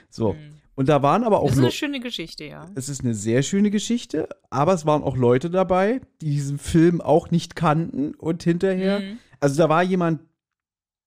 So. 0.10 0.34
Mhm. 0.34 0.61
Und 0.82 0.90
da 0.90 1.04
waren 1.04 1.24
aber 1.24 1.42
auch. 1.42 1.46
Das 1.50 1.58
ist 1.58 1.62
eine 1.62 1.72
schöne 1.72 2.00
Geschichte, 2.00 2.44
ja. 2.44 2.66
Es 2.74 2.90
ist 2.90 3.04
eine 3.04 3.14
sehr 3.14 3.44
schöne 3.44 3.70
Geschichte, 3.70 4.28
aber 4.50 4.74
es 4.74 4.84
waren 4.84 5.04
auch 5.04 5.16
Leute 5.16 5.52
dabei, 5.52 6.02
die 6.22 6.32
diesen 6.32 6.58
Film 6.58 7.02
auch 7.02 7.30
nicht 7.30 7.56
kannten 7.56 8.16
und 8.16 8.42
hinterher. 8.42 9.00
Mhm. 9.00 9.20
Also 9.40 9.62
da 9.62 9.70
war 9.70 9.84
jemand 9.84 10.22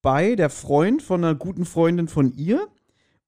bei, 0.00 0.36
der 0.36 0.48
Freund 0.48 1.02
von 1.02 1.24
einer 1.24 1.34
guten 1.34 1.64
Freundin 1.64 2.06
von 2.06 2.32
ihr. 2.34 2.68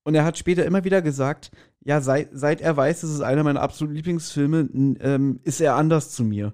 Und 0.04 0.14
er 0.14 0.24
hat 0.24 0.38
später 0.38 0.64
immer 0.64 0.84
wieder 0.84 1.02
gesagt, 1.02 1.50
ja, 1.80 2.00
seit, 2.00 2.28
seit 2.32 2.60
er 2.60 2.76
weiß, 2.76 3.00
das 3.00 3.10
ist 3.10 3.22
einer 3.22 3.42
meiner 3.42 3.60
absoluten 3.60 3.96
Lieblingsfilme, 3.96 4.68
ähm, 5.00 5.40
ist 5.42 5.60
er 5.60 5.74
anders 5.74 6.12
zu 6.12 6.22
mir. 6.22 6.52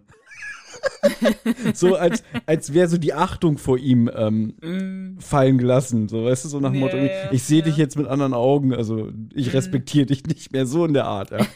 So 1.75 1.97
als, 1.97 2.23
als 2.47 2.73
wäre 2.73 2.89
so 2.89 2.99
die 2.99 3.15
Achtung 3.15 3.59
vor 3.59 3.79
ihm 3.79 4.11
ähm, 4.15 4.55
mm. 4.63 5.21
fallen 5.21 5.59
gelassen. 5.59 6.09
So, 6.09 6.25
weißt 6.25 6.45
du, 6.45 6.49
so 6.49 6.61
nach 6.61 6.71
dem 6.71 6.81
Motto, 6.81 6.97
ich 7.31 7.43
sehe 7.43 7.61
ja. 7.61 7.65
dich 7.65 7.77
jetzt 7.77 7.97
mit 7.97 8.07
anderen 8.07 8.35
Augen, 8.35 8.75
also 8.75 9.11
ich 9.35 9.49
mm. 9.49 9.57
respektiere 9.57 10.07
dich 10.07 10.25
nicht 10.27 10.53
mehr, 10.53 10.67
so 10.67 10.85
in 10.85 10.95
der 10.95 11.07
Art, 11.07 11.31
ja. 11.31 11.39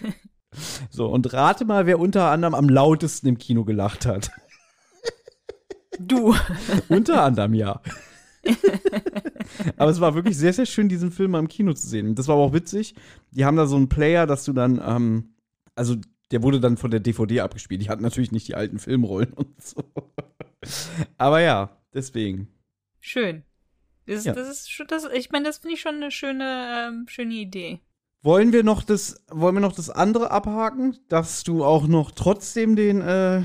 So, 0.88 1.08
und 1.08 1.30
rate 1.34 1.66
mal, 1.66 1.84
wer 1.84 1.98
unter 1.98 2.30
anderem 2.30 2.54
am 2.54 2.70
lautesten 2.70 3.26
im 3.28 3.36
Kino 3.36 3.66
gelacht 3.66 4.06
hat. 4.06 4.30
Du. 6.00 6.34
unter 6.88 7.22
anderem, 7.22 7.52
ja. 7.52 7.82
aber 9.76 9.90
es 9.90 10.00
war 10.00 10.14
wirklich 10.14 10.36
sehr, 10.36 10.52
sehr 10.52 10.66
schön, 10.66 10.88
diesen 10.88 11.10
Film 11.10 11.32
mal 11.32 11.40
im 11.40 11.48
Kino 11.48 11.72
zu 11.74 11.86
sehen. 11.86 12.14
Das 12.14 12.28
war 12.28 12.36
aber 12.36 12.44
auch 12.44 12.52
witzig. 12.52 12.94
Die 13.32 13.44
haben 13.44 13.56
da 13.56 13.66
so 13.66 13.76
einen 13.76 13.88
Player, 13.88 14.26
dass 14.26 14.44
du 14.44 14.52
dann, 14.52 14.80
ähm, 14.84 15.34
also 15.74 15.96
der 16.30 16.42
wurde 16.42 16.60
dann 16.60 16.76
von 16.76 16.90
der 16.90 17.00
DVD 17.00 17.40
abgespielt. 17.40 17.82
Die 17.82 17.88
hatten 17.88 18.02
natürlich 18.02 18.32
nicht 18.32 18.48
die 18.48 18.54
alten 18.54 18.78
Filmrollen 18.78 19.32
und 19.32 19.62
so. 19.62 19.82
Aber 21.18 21.40
ja, 21.40 21.76
deswegen. 21.94 22.48
Schön. 23.00 23.42
Das, 24.06 24.24
ja. 24.24 24.32
das 24.32 24.48
ist 24.48 24.70
schon, 24.70 24.86
das, 24.86 25.06
ich 25.12 25.30
meine, 25.30 25.46
das 25.46 25.58
finde 25.58 25.74
ich 25.74 25.80
schon 25.80 25.96
eine 25.96 26.10
schöne, 26.10 26.88
ähm, 26.88 27.06
schöne 27.08 27.34
Idee. 27.34 27.80
Wollen 28.22 28.52
wir 28.52 28.64
noch 28.64 28.82
das, 28.82 29.22
wollen 29.30 29.54
wir 29.54 29.60
noch 29.60 29.74
das 29.74 29.90
andere 29.90 30.30
abhaken, 30.30 30.96
dass 31.08 31.44
du 31.44 31.64
auch 31.64 31.86
noch 31.86 32.10
trotzdem 32.12 32.76
den 32.76 33.00
äh, 33.00 33.42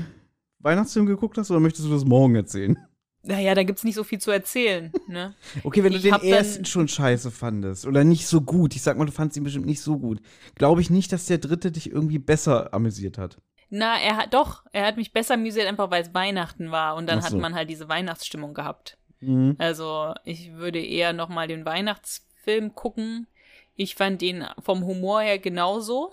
Weihnachtsfilm 0.58 1.06
geguckt 1.06 1.38
hast, 1.38 1.50
oder 1.50 1.60
möchtest 1.60 1.86
du 1.86 1.92
das 1.92 2.04
morgen 2.04 2.34
erzählen? 2.34 2.78
Naja, 3.24 3.54
da 3.54 3.62
gibt's 3.62 3.84
nicht 3.84 3.94
so 3.94 4.02
viel 4.02 4.18
zu 4.18 4.32
erzählen, 4.32 4.92
ne? 5.06 5.34
okay, 5.64 5.84
wenn 5.84 5.92
ich 5.92 6.02
du 6.02 6.10
den 6.10 6.20
ersten 6.22 6.64
schon 6.64 6.88
scheiße 6.88 7.30
fandest 7.30 7.86
oder 7.86 8.02
nicht 8.02 8.26
so 8.26 8.40
gut, 8.40 8.74
ich 8.74 8.82
sag 8.82 8.98
mal, 8.98 9.04
du 9.04 9.12
fandest 9.12 9.36
ihn 9.36 9.44
bestimmt 9.44 9.66
nicht 9.66 9.80
so 9.80 9.98
gut, 9.98 10.20
glaube 10.56 10.80
ich 10.80 10.90
nicht, 10.90 11.12
dass 11.12 11.26
der 11.26 11.38
dritte 11.38 11.70
dich 11.70 11.90
irgendwie 11.90 12.18
besser 12.18 12.74
amüsiert 12.74 13.18
hat. 13.18 13.38
Na, 13.70 13.98
er 13.98 14.16
hat 14.16 14.34
doch, 14.34 14.64
er 14.72 14.86
hat 14.86 14.96
mich 14.96 15.12
besser 15.12 15.34
amüsiert, 15.34 15.66
einfach 15.66 15.90
weil 15.90 16.02
es 16.02 16.12
Weihnachten 16.12 16.72
war 16.72 16.96
und 16.96 17.08
dann 17.08 17.20
so. 17.22 17.26
hat 17.26 17.34
man 17.34 17.54
halt 17.54 17.70
diese 17.70 17.88
Weihnachtsstimmung 17.88 18.54
gehabt. 18.54 18.98
Mhm. 19.20 19.54
Also, 19.58 20.14
ich 20.24 20.52
würde 20.54 20.84
eher 20.84 21.12
noch 21.12 21.28
mal 21.28 21.46
den 21.46 21.64
Weihnachtsfilm 21.64 22.74
gucken. 22.74 23.28
Ich 23.74 23.94
fand 23.94 24.20
den 24.20 24.44
vom 24.58 24.84
Humor 24.84 25.22
her 25.22 25.38
genauso, 25.38 26.12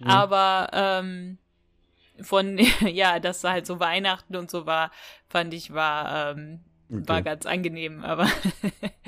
mhm. 0.00 0.06
aber 0.08 0.70
ähm, 0.72 1.38
von, 2.22 2.58
ja, 2.86 3.20
dass 3.20 3.44
halt 3.44 3.66
so 3.66 3.80
Weihnachten 3.80 4.36
und 4.36 4.50
so 4.50 4.66
war, 4.66 4.90
fand 5.28 5.54
ich, 5.54 5.72
war, 5.72 6.32
ähm, 6.32 6.60
okay. 6.90 7.02
war 7.06 7.22
ganz 7.22 7.46
angenehm, 7.46 8.04
aber. 8.04 8.28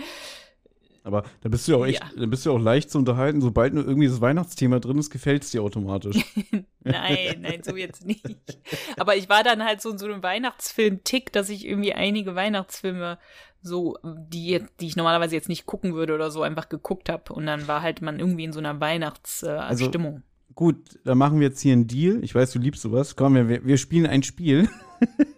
aber 1.05 1.25
da 1.40 1.49
bist 1.49 1.67
du 1.67 1.73
ja 1.73 1.79
auch 1.79 1.87
echt, 1.87 2.02
ja. 2.02 2.11
da 2.17 2.26
bist 2.26 2.45
du 2.45 2.50
ja 2.50 2.57
auch 2.57 2.61
leicht 2.61 2.90
zu 2.90 2.99
unterhalten. 2.99 3.40
Sobald 3.40 3.75
nur 3.75 3.85
irgendwie 3.87 4.09
das 4.09 4.21
Weihnachtsthema 4.21 4.81
drin 4.81 4.99
ist, 4.99 5.11
gefällt 5.11 5.45
es 5.45 5.50
dir 5.50 5.62
automatisch. 5.62 6.17
nein, 6.81 7.40
nein, 7.40 7.62
so 7.62 7.76
jetzt 7.76 8.05
nicht. 8.05 8.25
Aber 8.97 9.17
ich 9.17 9.29
war 9.29 9.43
dann 9.43 9.64
halt 9.64 9.81
so 9.81 9.90
in 9.90 9.99
so 9.99 10.07
einem 10.07 10.23
Weihnachtsfilm-Tick, 10.23 11.33
dass 11.33 11.49
ich 11.49 11.67
irgendwie 11.67 11.95
einige 11.95 12.35
Weihnachtsfilme 12.35 13.19
so, 13.62 13.99
die, 14.02 14.64
die 14.81 14.87
ich 14.87 14.97
normalerweise 14.97 15.35
jetzt 15.35 15.49
nicht 15.49 15.67
gucken 15.67 15.95
würde 15.95 16.14
oder 16.14 16.31
so, 16.31 16.43
einfach 16.43 16.69
geguckt 16.69 17.09
habe. 17.09 17.33
Und 17.33 17.47
dann 17.47 17.69
war 17.69 17.83
halt 17.83 18.00
man 18.00 18.19
irgendwie 18.19 18.45
in 18.45 18.52
so 18.52 18.59
einer 18.59 18.81
Weihnachtsstimmung. 18.81 19.59
Äh, 19.59 19.61
also, 19.61 20.23
gut, 20.61 21.00
dann 21.05 21.17
machen 21.17 21.40
wir 21.40 21.49
jetzt 21.49 21.62
hier 21.62 21.73
einen 21.73 21.87
Deal. 21.87 22.23
Ich 22.23 22.35
weiß, 22.35 22.52
du 22.52 22.59
liebst 22.59 22.83
sowas. 22.83 23.17
Komm, 23.17 23.35
wir, 23.35 23.64
wir 23.64 23.79
spielen 23.79 24.05
ein 24.05 24.23
Spiel. 24.23 24.69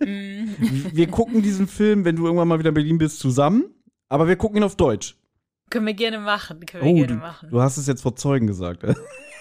Mm. 0.00 0.48
wir 0.92 1.06
gucken 1.06 1.42
diesen 1.42 1.68
Film, 1.68 2.04
wenn 2.04 2.16
du 2.16 2.24
irgendwann 2.24 2.48
mal 2.48 2.58
wieder 2.58 2.70
in 2.70 2.74
Berlin 2.74 2.98
bist, 2.98 3.20
zusammen. 3.20 3.66
Aber 4.08 4.26
wir 4.26 4.34
gucken 4.34 4.56
ihn 4.56 4.64
auf 4.64 4.74
Deutsch. 4.74 5.16
Können 5.70 5.86
wir 5.86 5.94
gerne 5.94 6.18
machen. 6.18 6.66
Können 6.66 6.84
wir 6.84 6.90
oh, 6.90 6.94
gerne 6.96 7.06
du, 7.06 7.14
machen. 7.20 7.48
Du 7.50 7.60
hast 7.60 7.76
es 7.76 7.86
jetzt 7.86 8.02
vor 8.02 8.16
Zeugen 8.16 8.48
gesagt. 8.48 8.82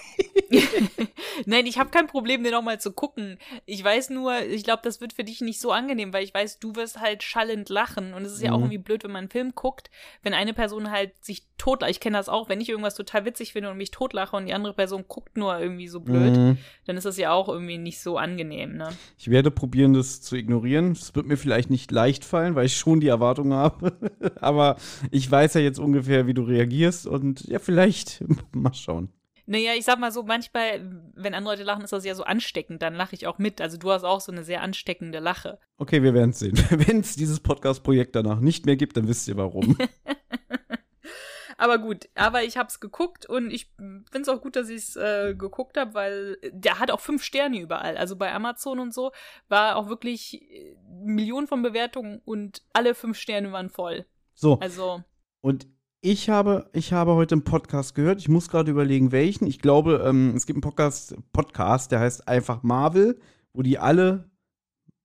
Nein, 1.46 1.66
ich 1.66 1.78
habe 1.78 1.90
kein 1.90 2.06
Problem, 2.06 2.42
den 2.42 2.52
nochmal 2.52 2.80
zu 2.80 2.92
gucken. 2.92 3.38
Ich 3.66 3.82
weiß 3.82 4.10
nur, 4.10 4.40
ich 4.42 4.64
glaube, 4.64 4.82
das 4.84 5.00
wird 5.00 5.12
für 5.12 5.24
dich 5.24 5.40
nicht 5.40 5.60
so 5.60 5.72
angenehm, 5.72 6.12
weil 6.12 6.24
ich 6.24 6.34
weiß, 6.34 6.58
du 6.58 6.74
wirst 6.76 7.00
halt 7.00 7.22
schallend 7.22 7.68
lachen. 7.68 8.14
Und 8.14 8.24
es 8.24 8.32
ist 8.32 8.42
ja 8.42 8.52
auch 8.52 8.58
mhm. 8.58 8.64
irgendwie 8.64 8.78
blöd, 8.78 9.04
wenn 9.04 9.12
man 9.12 9.20
einen 9.20 9.30
Film 9.30 9.54
guckt, 9.54 9.90
wenn 10.22 10.34
eine 10.34 10.54
Person 10.54 10.90
halt 10.90 11.12
sich 11.24 11.46
totlacht. 11.58 11.90
Ich 11.90 12.00
kenne 12.00 12.16
das 12.16 12.28
auch, 12.28 12.48
wenn 12.48 12.60
ich 12.60 12.68
irgendwas 12.68 12.94
total 12.94 13.24
witzig 13.24 13.52
finde 13.52 13.70
und 13.70 13.76
mich 13.76 13.90
totlache 13.90 14.36
und 14.36 14.46
die 14.46 14.54
andere 14.54 14.74
Person 14.74 15.04
guckt 15.08 15.36
nur 15.36 15.58
irgendwie 15.58 15.88
so 15.88 16.00
blöd, 16.00 16.36
mhm. 16.36 16.58
dann 16.86 16.96
ist 16.96 17.04
das 17.04 17.16
ja 17.16 17.32
auch 17.32 17.48
irgendwie 17.48 17.78
nicht 17.78 18.00
so 18.00 18.18
angenehm, 18.18 18.76
ne? 18.76 18.88
Ich 19.18 19.30
werde 19.30 19.50
probieren, 19.50 19.92
das 19.92 20.20
zu 20.20 20.36
ignorieren. 20.36 20.92
Es 20.92 21.14
wird 21.14 21.26
mir 21.26 21.36
vielleicht 21.36 21.70
nicht 21.70 21.90
leicht 21.90 22.24
fallen, 22.24 22.54
weil 22.54 22.66
ich 22.66 22.76
schon 22.76 23.00
die 23.00 23.08
Erwartung 23.08 23.52
habe. 23.52 23.92
Aber 24.40 24.76
ich 25.10 25.30
weiß 25.30 25.54
ja 25.54 25.60
jetzt 25.60 25.78
ungefähr, 25.78 26.26
wie 26.26 26.34
du 26.34 26.42
reagierst 26.42 27.06
und 27.06 27.44
ja, 27.46 27.58
vielleicht 27.58 28.24
mal 28.52 28.74
schauen. 28.74 29.08
Naja, 29.46 29.72
ich 29.76 29.84
sag 29.84 29.98
mal 29.98 30.12
so, 30.12 30.22
manchmal, 30.22 30.80
wenn 31.14 31.34
andere 31.34 31.54
Leute 31.54 31.64
lachen, 31.64 31.82
ist 31.82 31.92
das 31.92 32.04
ja 32.04 32.14
so 32.14 32.22
ansteckend, 32.22 32.80
dann 32.80 32.94
lache 32.94 33.14
ich 33.14 33.26
auch 33.26 33.38
mit. 33.38 33.60
Also 33.60 33.76
du 33.76 33.90
hast 33.90 34.04
auch 34.04 34.20
so 34.20 34.30
eine 34.30 34.44
sehr 34.44 34.62
ansteckende 34.62 35.18
Lache. 35.18 35.58
Okay, 35.78 36.02
wir 36.02 36.14
werden 36.14 36.32
sehen. 36.32 36.56
Wenn 36.70 37.00
es 37.00 37.16
dieses 37.16 37.40
Podcast-Projekt 37.40 38.14
danach 38.14 38.40
nicht 38.40 38.66
mehr 38.66 38.76
gibt, 38.76 38.96
dann 38.96 39.08
wisst 39.08 39.26
ihr 39.28 39.36
warum. 39.36 39.76
aber 41.56 41.78
gut, 41.78 42.08
aber 42.14 42.44
ich 42.44 42.56
hab's 42.56 42.80
geguckt 42.80 43.26
und 43.26 43.50
ich 43.50 43.72
find's 44.10 44.28
auch 44.28 44.40
gut, 44.40 44.56
dass 44.56 44.68
ich's 44.68 44.96
äh, 44.96 45.34
geguckt 45.34 45.76
habe, 45.76 45.94
weil 45.94 46.38
der 46.52 46.78
hat 46.78 46.90
auch 46.90 47.00
fünf 47.00 47.22
Sterne 47.22 47.60
überall. 47.60 47.96
Also 47.96 48.16
bei 48.16 48.32
Amazon 48.32 48.78
und 48.78 48.94
so 48.94 49.12
war 49.48 49.76
auch 49.76 49.88
wirklich 49.88 50.40
äh, 50.42 50.76
Millionen 50.88 51.46
von 51.46 51.62
Bewertungen 51.62 52.20
und 52.24 52.62
alle 52.72 52.94
fünf 52.94 53.18
Sterne 53.18 53.52
waren 53.52 53.70
voll. 53.70 54.06
So. 54.34 54.58
Also. 54.60 55.02
Und 55.40 55.66
Ich 56.04 56.28
habe, 56.28 56.68
ich 56.72 56.92
habe 56.92 57.14
heute 57.14 57.36
einen 57.36 57.44
Podcast 57.44 57.94
gehört. 57.94 58.18
Ich 58.18 58.28
muss 58.28 58.48
gerade 58.48 58.72
überlegen, 58.72 59.12
welchen. 59.12 59.46
Ich 59.46 59.60
glaube, 59.60 60.02
ähm, 60.04 60.34
es 60.34 60.46
gibt 60.46 60.56
einen 60.56 60.60
Podcast, 60.62 61.14
Podcast, 61.32 61.92
der 61.92 62.00
heißt 62.00 62.26
einfach 62.26 62.64
Marvel, 62.64 63.20
wo 63.52 63.62
die 63.62 63.78
alle 63.78 64.28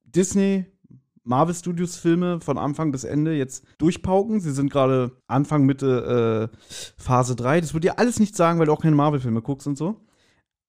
Disney, 0.05 0.65
Marvel 1.23 1.53
Studios 1.53 1.97
Filme 1.97 2.41
von 2.41 2.57
Anfang 2.57 2.91
bis 2.91 3.03
Ende 3.03 3.35
jetzt 3.35 3.63
durchpauken. 3.77 4.39
Sie 4.39 4.51
sind 4.51 4.71
gerade 4.71 5.11
Anfang, 5.27 5.67
Mitte 5.67 6.49
äh, 6.51 6.57
Phase 6.97 7.35
3. 7.35 7.61
Das 7.61 7.75
würde 7.75 7.89
dir 7.89 7.99
alles 7.99 8.19
nicht 8.19 8.35
sagen, 8.35 8.57
weil 8.57 8.65
du 8.65 8.73
auch 8.73 8.81
keine 8.81 8.95
Marvel-Filme 8.95 9.43
guckst 9.43 9.67
und 9.67 9.77
so. 9.77 10.01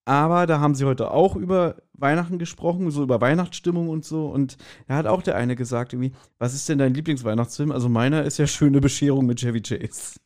Aber 0.09 0.47
da 0.47 0.59
haben 0.59 0.75
sie 0.75 0.87
heute 0.87 1.11
auch 1.11 1.37
über 1.37 1.83
Weihnachten 1.93 2.39
gesprochen, 2.39 2.91
so 2.91 3.03
über 3.03 3.21
Weihnachtsstimmung 3.21 3.91
und 3.91 4.07
so. 4.07 4.29
Und 4.29 4.57
da 4.87 4.95
hat 4.95 5.07
auch 5.07 5.21
der 5.21 5.37
eine 5.37 5.55
gesagt, 5.55 5.93
irgendwie, 5.93 6.13
was 6.39 6.55
ist 6.55 6.67
denn 6.67 6.79
dein 6.79 6.95
Lieblingsweihnachtsfilm? 6.95 7.71
Also 7.71 7.91
meiner 7.91 8.23
ist 8.23 8.39
ja 8.39 8.47
Schöne 8.47 8.81
Bescherung 8.81 9.27
mit 9.27 9.39
Chevy 9.41 9.61
Chase. 9.61 10.19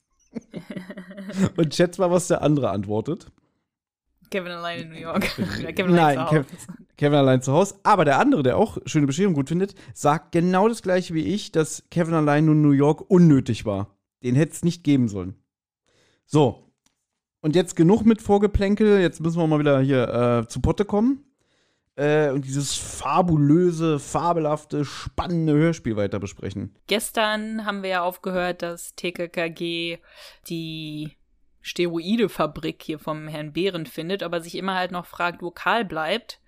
und 1.56 1.74
schätz 1.74 1.98
mal, 1.98 2.12
was 2.12 2.28
der 2.28 2.42
andere 2.42 2.70
antwortet. 2.70 3.32
Kevin 4.30 4.52
allein 4.52 4.82
in 4.82 4.88
New 4.90 5.00
York. 5.00 5.22
Kevin 5.74 5.96
Nein, 5.96 6.16
allein 6.16 6.28
zu 6.28 6.38
Hause. 6.38 6.46
Kevin 6.96 7.18
allein 7.18 7.42
zu 7.42 7.52
Hause. 7.52 7.74
Aber 7.82 8.04
der 8.04 8.20
andere, 8.20 8.44
der 8.44 8.58
auch 8.58 8.78
Schöne 8.86 9.08
Bescherung 9.08 9.34
gut 9.34 9.48
findet, 9.48 9.74
sagt 9.94 10.30
genau 10.30 10.68
das 10.68 10.82
gleiche 10.82 11.12
wie 11.14 11.24
ich, 11.24 11.50
dass 11.50 11.82
Kevin 11.90 12.14
allein 12.14 12.46
in 12.46 12.62
New 12.62 12.70
York 12.70 13.10
unnötig 13.10 13.64
war. 13.64 13.96
Den 14.22 14.36
hätte 14.36 14.52
es 14.52 14.62
nicht 14.62 14.84
geben 14.84 15.08
sollen. 15.08 15.34
So. 16.24 16.71
Und 17.42 17.56
jetzt 17.56 17.76
genug 17.76 18.06
mit 18.06 18.22
Vorgeplänkel. 18.22 19.00
Jetzt 19.00 19.20
müssen 19.20 19.38
wir 19.38 19.46
mal 19.46 19.58
wieder 19.58 19.80
hier 19.80 20.42
äh, 20.44 20.48
zu 20.48 20.60
Potte 20.60 20.84
kommen. 20.84 21.24
Äh, 21.96 22.30
und 22.30 22.46
dieses 22.46 22.74
fabulöse, 22.74 23.98
fabelhafte, 23.98 24.84
spannende 24.84 25.52
Hörspiel 25.52 25.96
weiter 25.96 26.18
besprechen. 26.18 26.74
Gestern 26.86 27.66
haben 27.66 27.82
wir 27.82 27.90
ja 27.90 28.02
aufgehört, 28.02 28.62
dass 28.62 28.94
TKKG 28.94 29.98
die 30.48 31.12
Steroidefabrik 31.60 32.82
hier 32.82 32.98
vom 32.98 33.28
Herrn 33.28 33.52
Behren 33.52 33.86
findet, 33.86 34.22
aber 34.22 34.40
sich 34.40 34.54
immer 34.54 34.74
halt 34.74 34.92
noch 34.92 35.06
fragt, 35.06 35.42
wo 35.42 35.50
Karl 35.50 35.84
bleibt. 35.84 36.40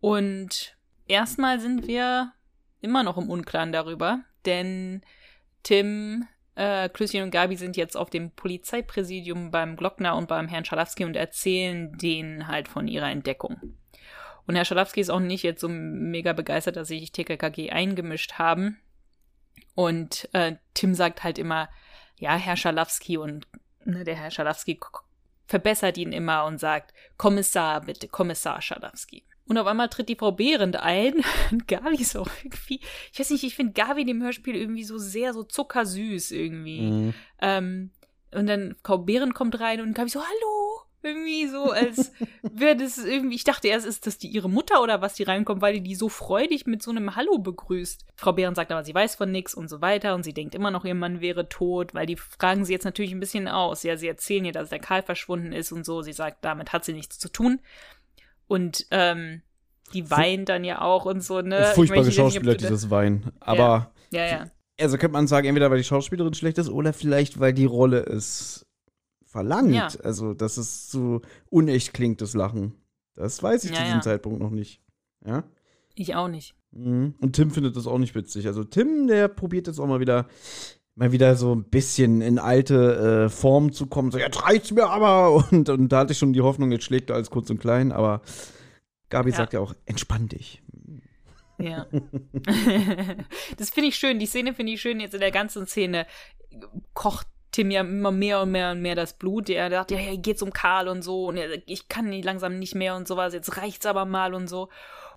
Und 0.00 0.76
erstmal 1.06 1.58
sind 1.58 1.86
wir 1.88 2.32
immer 2.80 3.02
noch 3.02 3.18
im 3.18 3.28
Unklaren 3.30 3.72
darüber, 3.72 4.20
denn 4.44 5.02
Tim, 5.64 6.26
äh, 6.58 6.88
Klüsschen 6.88 7.22
und 7.22 7.30
Gabi 7.30 7.56
sind 7.56 7.76
jetzt 7.76 7.96
auf 7.96 8.10
dem 8.10 8.32
Polizeipräsidium 8.32 9.52
beim 9.52 9.76
Glockner 9.76 10.16
und 10.16 10.26
beim 10.28 10.48
Herrn 10.48 10.64
Schalowski 10.64 11.04
und 11.04 11.14
erzählen 11.14 11.96
denen 11.96 12.48
halt 12.48 12.66
von 12.66 12.88
ihrer 12.88 13.10
Entdeckung. 13.10 13.76
Und 14.46 14.56
Herr 14.56 14.64
Schalowski 14.64 15.00
ist 15.00 15.10
auch 15.10 15.20
nicht 15.20 15.44
jetzt 15.44 15.60
so 15.60 15.68
mega 15.68 16.32
begeistert, 16.32 16.76
dass 16.76 16.88
sich 16.88 17.12
TKKG 17.12 17.70
eingemischt 17.70 18.34
haben. 18.34 18.80
Und 19.74 20.28
äh, 20.32 20.56
Tim 20.74 20.94
sagt 20.94 21.22
halt 21.22 21.38
immer, 21.38 21.68
ja, 22.18 22.34
Herr 22.34 22.56
Schalowski 22.56 23.18
und 23.18 23.46
ne, 23.84 24.02
der 24.02 24.16
Herr 24.16 24.32
Schalowski 24.32 24.80
verbessert 25.46 25.96
ihn 25.96 26.12
immer 26.12 26.44
und 26.44 26.58
sagt, 26.58 26.92
Kommissar, 27.16 27.82
bitte, 27.82 28.08
Kommissar 28.08 28.60
Schalowski. 28.60 29.24
Und 29.48 29.56
auf 29.56 29.66
einmal 29.66 29.88
tritt 29.88 30.08
die 30.08 30.16
Frau 30.16 30.32
Behrendt 30.32 30.76
ein. 30.76 31.24
Und 31.50 31.66
Gabi 31.66 31.96
ist 31.96 32.16
auch 32.16 32.28
irgendwie, 32.42 32.80
ich 33.12 33.18
weiß 33.18 33.30
nicht, 33.30 33.44
ich 33.44 33.56
finde 33.56 33.72
Gabi 33.72 34.02
in 34.02 34.06
dem 34.06 34.22
Hörspiel 34.22 34.54
irgendwie 34.54 34.84
so 34.84 34.98
sehr 34.98 35.32
so 35.32 35.42
zuckersüß 35.42 36.30
irgendwie. 36.30 36.82
Mhm. 36.82 37.14
Ähm, 37.40 37.90
und 38.30 38.46
dann 38.46 38.76
Frau 38.84 38.98
Behrendt 38.98 39.34
kommt 39.34 39.58
rein 39.58 39.80
und 39.80 39.94
Gabi 39.94 40.10
so, 40.10 40.20
hallo. 40.20 40.68
Irgendwie 41.00 41.46
so, 41.46 41.70
als 41.70 42.12
wäre 42.42 42.74
das 42.74 42.98
irgendwie, 42.98 43.36
ich 43.36 43.44
dachte 43.44 43.68
erst, 43.68 43.86
ist 43.86 44.08
das 44.08 44.18
die 44.18 44.26
ihre 44.26 44.50
Mutter 44.50 44.82
oder 44.82 45.00
was, 45.00 45.14
die 45.14 45.22
reinkommt, 45.22 45.62
weil 45.62 45.74
die 45.74 45.80
die 45.80 45.94
so 45.94 46.08
freudig 46.08 46.66
mit 46.66 46.82
so 46.82 46.90
einem 46.90 47.14
Hallo 47.14 47.38
begrüßt. 47.38 48.04
Frau 48.16 48.32
Behrendt 48.32 48.56
sagt 48.56 48.72
aber, 48.72 48.82
sie 48.82 48.94
weiß 48.94 49.14
von 49.14 49.30
nix 49.30 49.54
und 49.54 49.68
so 49.68 49.80
weiter 49.80 50.16
und 50.16 50.24
sie 50.24 50.34
denkt 50.34 50.56
immer 50.56 50.72
noch, 50.72 50.84
ihr 50.84 50.96
Mann 50.96 51.20
wäre 51.20 51.48
tot, 51.48 51.94
weil 51.94 52.06
die 52.06 52.16
fragen 52.16 52.64
sie 52.64 52.72
jetzt 52.72 52.84
natürlich 52.84 53.12
ein 53.12 53.20
bisschen 53.20 53.46
aus. 53.46 53.84
Ja, 53.84 53.96
sie 53.96 54.08
erzählen 54.08 54.44
ihr, 54.44 54.52
dass 54.52 54.70
der 54.70 54.80
Karl 54.80 55.02
verschwunden 55.02 55.52
ist 55.52 55.70
und 55.70 55.86
so. 55.86 56.02
Sie 56.02 56.12
sagt, 56.12 56.44
damit 56.44 56.72
hat 56.72 56.84
sie 56.84 56.94
nichts 56.94 57.20
zu 57.20 57.28
tun. 57.28 57.60
Und 58.48 58.86
ähm, 58.90 59.42
die 59.94 60.10
weint 60.10 60.48
dann 60.48 60.64
ja 60.64 60.80
auch 60.82 61.04
und 61.06 61.22
so, 61.22 61.40
ne? 61.40 61.70
Furchtbare 61.74 62.04
nicht, 62.04 62.18
ob 62.18 62.32
Schauspieler, 62.32 62.54
das- 62.54 62.62
dieses 62.62 62.90
Wein. 62.90 63.30
Aber 63.40 63.92
Ja, 64.10 64.26
ja. 64.26 64.50
also 64.80 64.98
könnte 64.98 65.12
man 65.12 65.26
sagen, 65.28 65.46
entweder 65.46 65.70
weil 65.70 65.78
die 65.78 65.84
Schauspielerin 65.84 66.34
schlecht 66.34 66.58
ist 66.58 66.68
oder 66.68 66.92
vielleicht 66.92 67.38
weil 67.40 67.52
die 67.52 67.64
Rolle 67.66 68.00
es 68.04 68.66
verlangt. 69.24 69.72
Ja. 69.74 69.88
Also, 70.02 70.34
dass 70.34 70.56
es 70.56 70.90
so 70.90 71.20
unecht 71.50 71.94
klingt, 71.94 72.20
das 72.20 72.34
Lachen. 72.34 72.74
Das 73.14 73.42
weiß 73.42 73.64
ich 73.64 73.70
Ja, 73.70 73.76
zu 73.76 73.82
diesem 73.82 73.98
ja. 73.98 74.02
Zeitpunkt 74.02 74.40
noch 74.40 74.50
nicht. 74.50 74.80
Ja. 75.24 75.44
Ich 75.94 76.14
auch 76.14 76.28
nicht. 76.28 76.54
Mhm. 76.70 77.14
Und 77.20 77.32
Tim 77.34 77.50
findet 77.50 77.76
das 77.76 77.86
auch 77.86 77.98
nicht 77.98 78.14
witzig. 78.14 78.46
Also 78.46 78.64
Tim, 78.64 79.06
der 79.08 79.28
probiert 79.28 79.66
jetzt 79.66 79.78
auch 79.78 79.86
mal 79.86 80.00
wieder 80.00 80.26
mal 80.98 81.12
wieder 81.12 81.36
so 81.36 81.54
ein 81.54 81.64
bisschen 81.64 82.20
in 82.20 82.38
alte 82.38 83.26
äh, 83.26 83.28
Form 83.28 83.72
zu 83.72 83.86
kommen. 83.86 84.10
So, 84.10 84.18
jetzt 84.18 84.42
reicht's 84.42 84.72
mir 84.72 84.88
aber. 84.88 85.48
Und, 85.50 85.68
und 85.68 85.88
da 85.90 86.00
hatte 86.00 86.12
ich 86.12 86.18
schon 86.18 86.32
die 86.32 86.40
Hoffnung, 86.40 86.72
jetzt 86.72 86.84
schlägt 86.84 87.10
als 87.10 87.30
kurz 87.30 87.48
und 87.50 87.60
klein. 87.60 87.92
Aber 87.92 88.20
Gabi 89.08 89.30
Ja. 89.30 89.36
sagt 89.36 89.52
ja 89.52 89.60
auch, 89.60 89.74
entspann 89.86 90.28
dich. 90.28 90.62
Ja. 91.58 91.86
das 93.56 93.70
finde 93.70 93.88
ich 93.88 93.96
schön. 93.96 94.18
Die 94.18 94.26
Szene 94.26 94.54
finde 94.54 94.72
ich 94.72 94.80
schön. 94.80 95.00
Jetzt 95.00 95.14
in 95.14 95.20
der 95.20 95.30
ganzen 95.30 95.66
Szene 95.66 96.06
kocht 96.94 97.28
Tim 97.52 97.70
ja 97.70 97.80
immer 97.80 98.10
mehr 98.10 98.42
und 98.42 98.50
mehr 98.50 98.72
und 98.72 98.82
mehr 98.82 98.94
das 98.94 99.14
Blut. 99.14 99.48
Er 99.48 99.70
sagt, 99.70 99.90
ja, 99.90 100.00
ja, 100.00 100.16
geht's 100.16 100.42
um 100.42 100.52
Karl 100.52 100.88
und 100.88 101.02
so. 101.02 101.26
Und 101.26 101.36
er 101.36 101.62
ich 101.66 101.88
kann 101.88 102.12
langsam 102.22 102.58
nicht 102.58 102.74
mehr 102.74 102.96
und 102.96 103.08
sowas. 103.08 103.32
Jetzt 103.34 103.56
reicht's 103.56 103.86
aber 103.86 104.04
mal 104.04 104.34
und 104.34 104.48
so. 104.48 104.68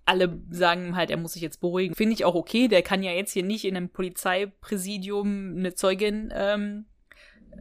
Alle 0.06 0.42
sagen 0.50 0.96
halt, 0.96 1.12
er 1.12 1.18
muss 1.18 1.34
sich 1.34 1.42
jetzt 1.42 1.62
beruhigen. 1.62 1.96
Finde 1.96 2.14
ich 2.14 2.26
auch 2.26 2.36
okay. 2.36 2.68
Der 2.68 2.82
kann 2.82 3.04
ja 3.04 3.12
jetzt 3.12 3.32
hier 3.32 3.44
nicht 3.44 3.66
in 3.66 3.78
einem 3.78 3.90
Polizeipräsidium 3.90 5.56
eine 5.58 5.76
Zeugin, 5.76 6.32
ähm, 6.34 6.86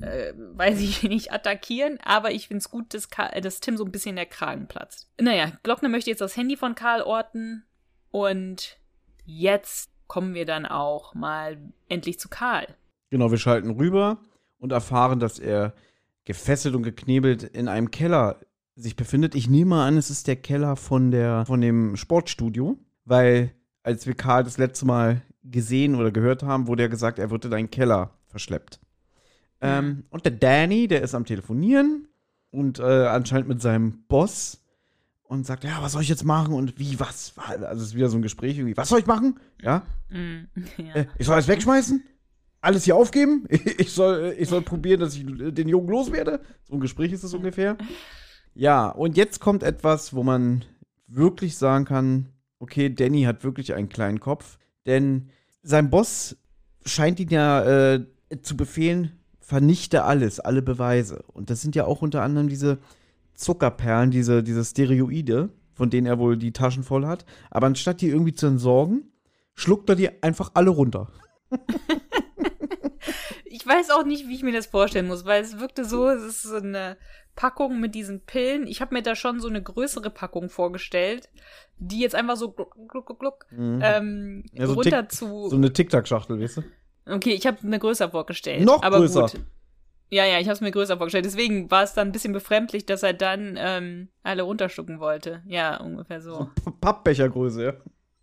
äh, 0.00 0.32
weiß 0.35 0.80
ich 0.80 1.02
nicht, 1.09 1.32
attackieren. 1.32 1.99
Aber 2.02 2.32
ich 2.32 2.49
finde 2.49 2.59
es 2.59 2.70
gut, 2.70 2.94
dass, 2.94 3.11
Karl, 3.11 3.40
dass 3.40 3.61
Tim 3.61 3.76
so 3.76 3.85
ein 3.85 3.92
bisschen 3.92 4.16
der 4.16 4.26
Kragen 4.26 4.66
platzt. 4.68 5.11
Naja, 5.20 5.52
Glockner 5.62 5.88
möchte 5.88 6.11
jetzt 6.11 6.20
das 6.20 6.37
Handy 6.37 6.56
von 6.56 6.75
Karl 6.75 7.02
orten. 7.02 7.64
Und 8.11 8.78
jetzt 9.25 9.90
kommen 10.06 10.35
wir 10.35 10.44
dann 10.44 10.66
auch 10.66 11.14
mal 11.14 11.59
endlich 11.88 12.18
zu 12.18 12.28
Karl. 12.28 12.66
Genau, 13.11 13.30
wir 13.30 13.38
schalten 13.38 13.70
rüber 13.70 14.18
und 14.59 14.73
erfahren, 14.73 15.20
dass 15.20 15.38
er 15.38 15.75
gefesselt 16.25 16.75
und 16.75 16.82
geknebelt 16.82 17.42
in 17.42 17.68
einem 17.68 17.90
Keller 17.90 18.40
sich 18.80 18.96
befindet. 18.96 19.34
Ich 19.34 19.49
nehme 19.49 19.76
an, 19.82 19.96
es 19.96 20.10
ist 20.10 20.26
der 20.26 20.37
Keller 20.37 20.76
von, 20.76 21.10
der, 21.10 21.44
von 21.46 21.60
dem 21.60 21.96
Sportstudio, 21.96 22.78
weil 23.04 23.52
als 23.82 24.06
wir 24.06 24.14
Karl 24.14 24.44
das 24.44 24.58
letzte 24.58 24.87
Mal 24.87 25.22
gesehen 25.42 25.94
oder 25.94 26.10
gehört 26.10 26.42
haben, 26.42 26.66
wurde 26.66 26.82
ja 26.82 26.88
gesagt, 26.88 27.18
er 27.18 27.30
wird 27.30 27.44
in 27.44 27.54
einen 27.54 27.70
Keller 27.70 28.10
verschleppt. 28.28 28.80
Ähm, 29.62 30.04
und 30.10 30.25
der 30.25 30.32
Danny, 30.32 30.88
der 30.88 31.02
ist 31.02 31.14
am 31.14 31.25
Telefonieren 31.26 32.08
und 32.50 32.78
äh, 32.78 33.06
anscheinend 33.06 33.49
mit 33.49 33.60
seinem 33.60 34.04
Boss 34.08 34.62
und 35.22 35.46
sagt, 35.46 35.64
ja, 35.64 35.78
was 35.82 35.92
soll 35.92 36.02
ich 36.02 36.08
jetzt 36.08 36.25
machen 36.25 36.54
und 36.54 36.78
wie, 36.78 36.99
was? 36.99 37.34
Also 37.37 37.82
es 37.82 37.88
ist 37.88 37.94
wieder 37.94 38.08
so 38.08 38.16
ein 38.16 38.22
Gespräch 38.22 38.56
irgendwie, 38.56 38.76
was 38.76 38.88
soll 38.88 39.00
ich 39.00 39.06
machen? 39.06 39.38
Ja, 39.62 39.82
Mm, 40.10 40.49
ja. 40.76 40.94
äh, 40.94 41.06
ich 41.18 41.26
soll 41.26 41.34
alles 41.34 41.46
wegschmeißen? 41.46 42.02
Alles 42.60 42.84
hier 42.84 42.96
aufgeben? 42.96 43.46
Ich 43.78 43.92
soll, 43.92 44.34
ich 44.38 44.49
soll 44.49 44.62
probieren, 44.62 45.00
dass 45.00 45.14
ich 45.14 45.25
den 45.25 45.68
Jungen 45.68 45.88
loswerde? 45.88 46.40
So 46.64 46.75
ein 46.75 46.80
Gespräch 46.80 47.12
ist 47.12 47.22
es 47.22 47.32
ungefähr. 47.32 47.76
Ja, 48.54 48.88
und 48.88 49.16
jetzt 49.16 49.40
kommt 49.40 49.62
etwas, 49.62 50.14
wo 50.14 50.23
man 50.23 50.64
wirklich 51.07 51.57
sagen 51.57 51.85
kann, 51.85 52.28
okay, 52.59 52.92
Danny 52.92 53.23
hat 53.23 53.45
wirklich 53.45 53.75
einen 53.75 53.88
kleinen 53.88 54.21
Kopf, 54.21 54.59
denn 54.87 55.30
sein 55.62 55.90
Boss 55.90 56.37
scheint 56.85 57.21
ihn 57.21 57.30
ja 57.30 57.62
äh, 57.95 58.07
zu 58.42 58.57
befehlen, 58.57 59.12
vernichte 59.40 60.04
alles, 60.04 60.40
alle 60.40 60.62
Beweise. 60.62 61.25
Und 61.28 61.50
das 61.50 61.61
sind 61.61 61.75
ja 61.75 61.85
auch 61.85 62.02
unter 62.02 62.23
anderem 62.23 62.49
diese 62.49 62.78
Zuckerperlen, 63.35 64.11
diese, 64.11 64.42
diese 64.42 64.64
Steroide, 64.64 65.50
von 65.73 65.90
denen 65.90 66.07
er 66.07 66.19
wohl 66.19 66.37
die 66.37 66.52
Taschen 66.52 66.85
voll 66.85 67.07
hat. 67.07 67.25
Aber 67.50 67.66
anstatt 67.66 68.00
die 68.00 68.09
irgendwie 68.09 68.35
zu 68.35 68.47
entsorgen, 68.47 69.11
schluckt 69.54 69.88
er 69.88 69.97
die 69.97 70.23
einfach 70.23 70.52
alle 70.54 70.71
runter. 70.71 71.09
Ich 73.52 73.66
weiß 73.66 73.90
auch 73.90 74.04
nicht, 74.04 74.28
wie 74.28 74.35
ich 74.37 74.42
mir 74.42 74.52
das 74.52 74.66
vorstellen 74.66 75.07
muss, 75.09 75.25
weil 75.25 75.42
es 75.42 75.59
wirkte 75.59 75.85
so, 75.85 76.09
es 76.09 76.23
ist 76.23 76.42
so 76.42 76.57
eine 76.57 76.97
Packung 77.35 77.80
mit 77.80 77.95
diesen 77.95 78.21
Pillen. 78.25 78.66
Ich 78.66 78.80
habe 78.80 78.95
mir 78.95 79.02
da 79.02 79.14
schon 79.16 79.40
so 79.40 79.49
eine 79.49 79.62
größere 79.62 80.11
Packung 80.11 80.49
vorgestellt, 80.50 81.28
die 81.78 82.00
jetzt 82.00 82.14
einfach 82.14 82.37
so 82.37 82.52
gluck, 82.52 82.76
gluck, 82.88 83.07
gluck, 83.07 83.19
gluck, 83.19 83.47
ähm, 83.50 84.45
Ja, 84.52 84.66
so 84.66 84.75
runter 84.75 85.02
Tick- 85.09 85.12
zu. 85.12 85.49
So 85.49 85.57
eine 85.57 85.73
Tic-Tac-Schachtel, 85.73 86.40
weißt 86.40 86.59
du? 86.59 86.62
okay, 87.12 87.33
ich 87.33 87.47
habe 87.47 87.59
mir 87.66 87.78
größer 87.78 88.11
vorgestellt. 88.11 88.64
Noch 88.64 88.83
aber 88.83 88.99
größer? 88.99 89.23
Gut. 89.23 89.40
Ja, 90.11 90.25
ja, 90.25 90.38
ich 90.38 90.47
habe 90.47 90.54
es 90.54 90.61
mir 90.61 90.71
größer 90.73 90.97
vorgestellt. 90.97 91.25
Deswegen 91.25 91.71
war 91.71 91.83
es 91.85 91.95
dann 91.95 92.09
ein 92.09 92.12
bisschen 92.12 92.33
befremdlich, 92.33 92.85
dass 92.87 93.02
er 93.02 93.14
dann 93.14 93.57
ähm, 93.59 94.09
alle 94.23 94.42
runterschlucken 94.42 94.99
wollte. 95.00 95.42
Ja, 95.47 95.76
ungefähr 95.80 96.21
so. 96.21 96.49
P- 96.64 96.71
Pappbechergröße, 96.80 97.64
ja. 97.64 97.73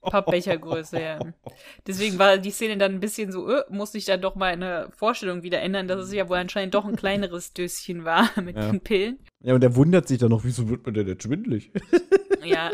Pappbechergröße, 0.01 1.01
ja. 1.01 1.19
Deswegen 1.85 2.17
war 2.19 2.37
die 2.37 2.51
Szene 2.51 2.77
dann 2.77 2.93
ein 2.93 2.99
bisschen 2.99 3.31
so, 3.31 3.49
äh, 3.49 3.63
musste 3.69 3.97
ich 3.97 4.05
dann 4.05 4.21
doch 4.21 4.35
meine 4.35 4.89
Vorstellung 4.95 5.43
wieder 5.43 5.61
ändern, 5.61 5.87
dass 5.87 6.05
es 6.05 6.13
ja 6.13 6.29
wohl 6.29 6.37
anscheinend 6.37 6.73
doch 6.73 6.85
ein 6.85 6.95
kleineres 6.95 7.53
Döschen 7.53 8.05
war 8.05 8.29
mit 8.41 8.55
Ja. 8.55 8.71
den 8.71 8.79
Pillen. 8.81 9.19
Ja, 9.41 9.53
und 9.53 9.63
er 9.63 9.75
wundert 9.75 10.07
sich 10.07 10.17
dann 10.17 10.29
noch, 10.29 10.43
wieso 10.43 10.69
wird 10.69 10.85
man 10.85 10.93
denn 10.93 11.07
jetzt 11.07 11.23
schwindelig? 11.23 11.71
Ja. 12.45 12.71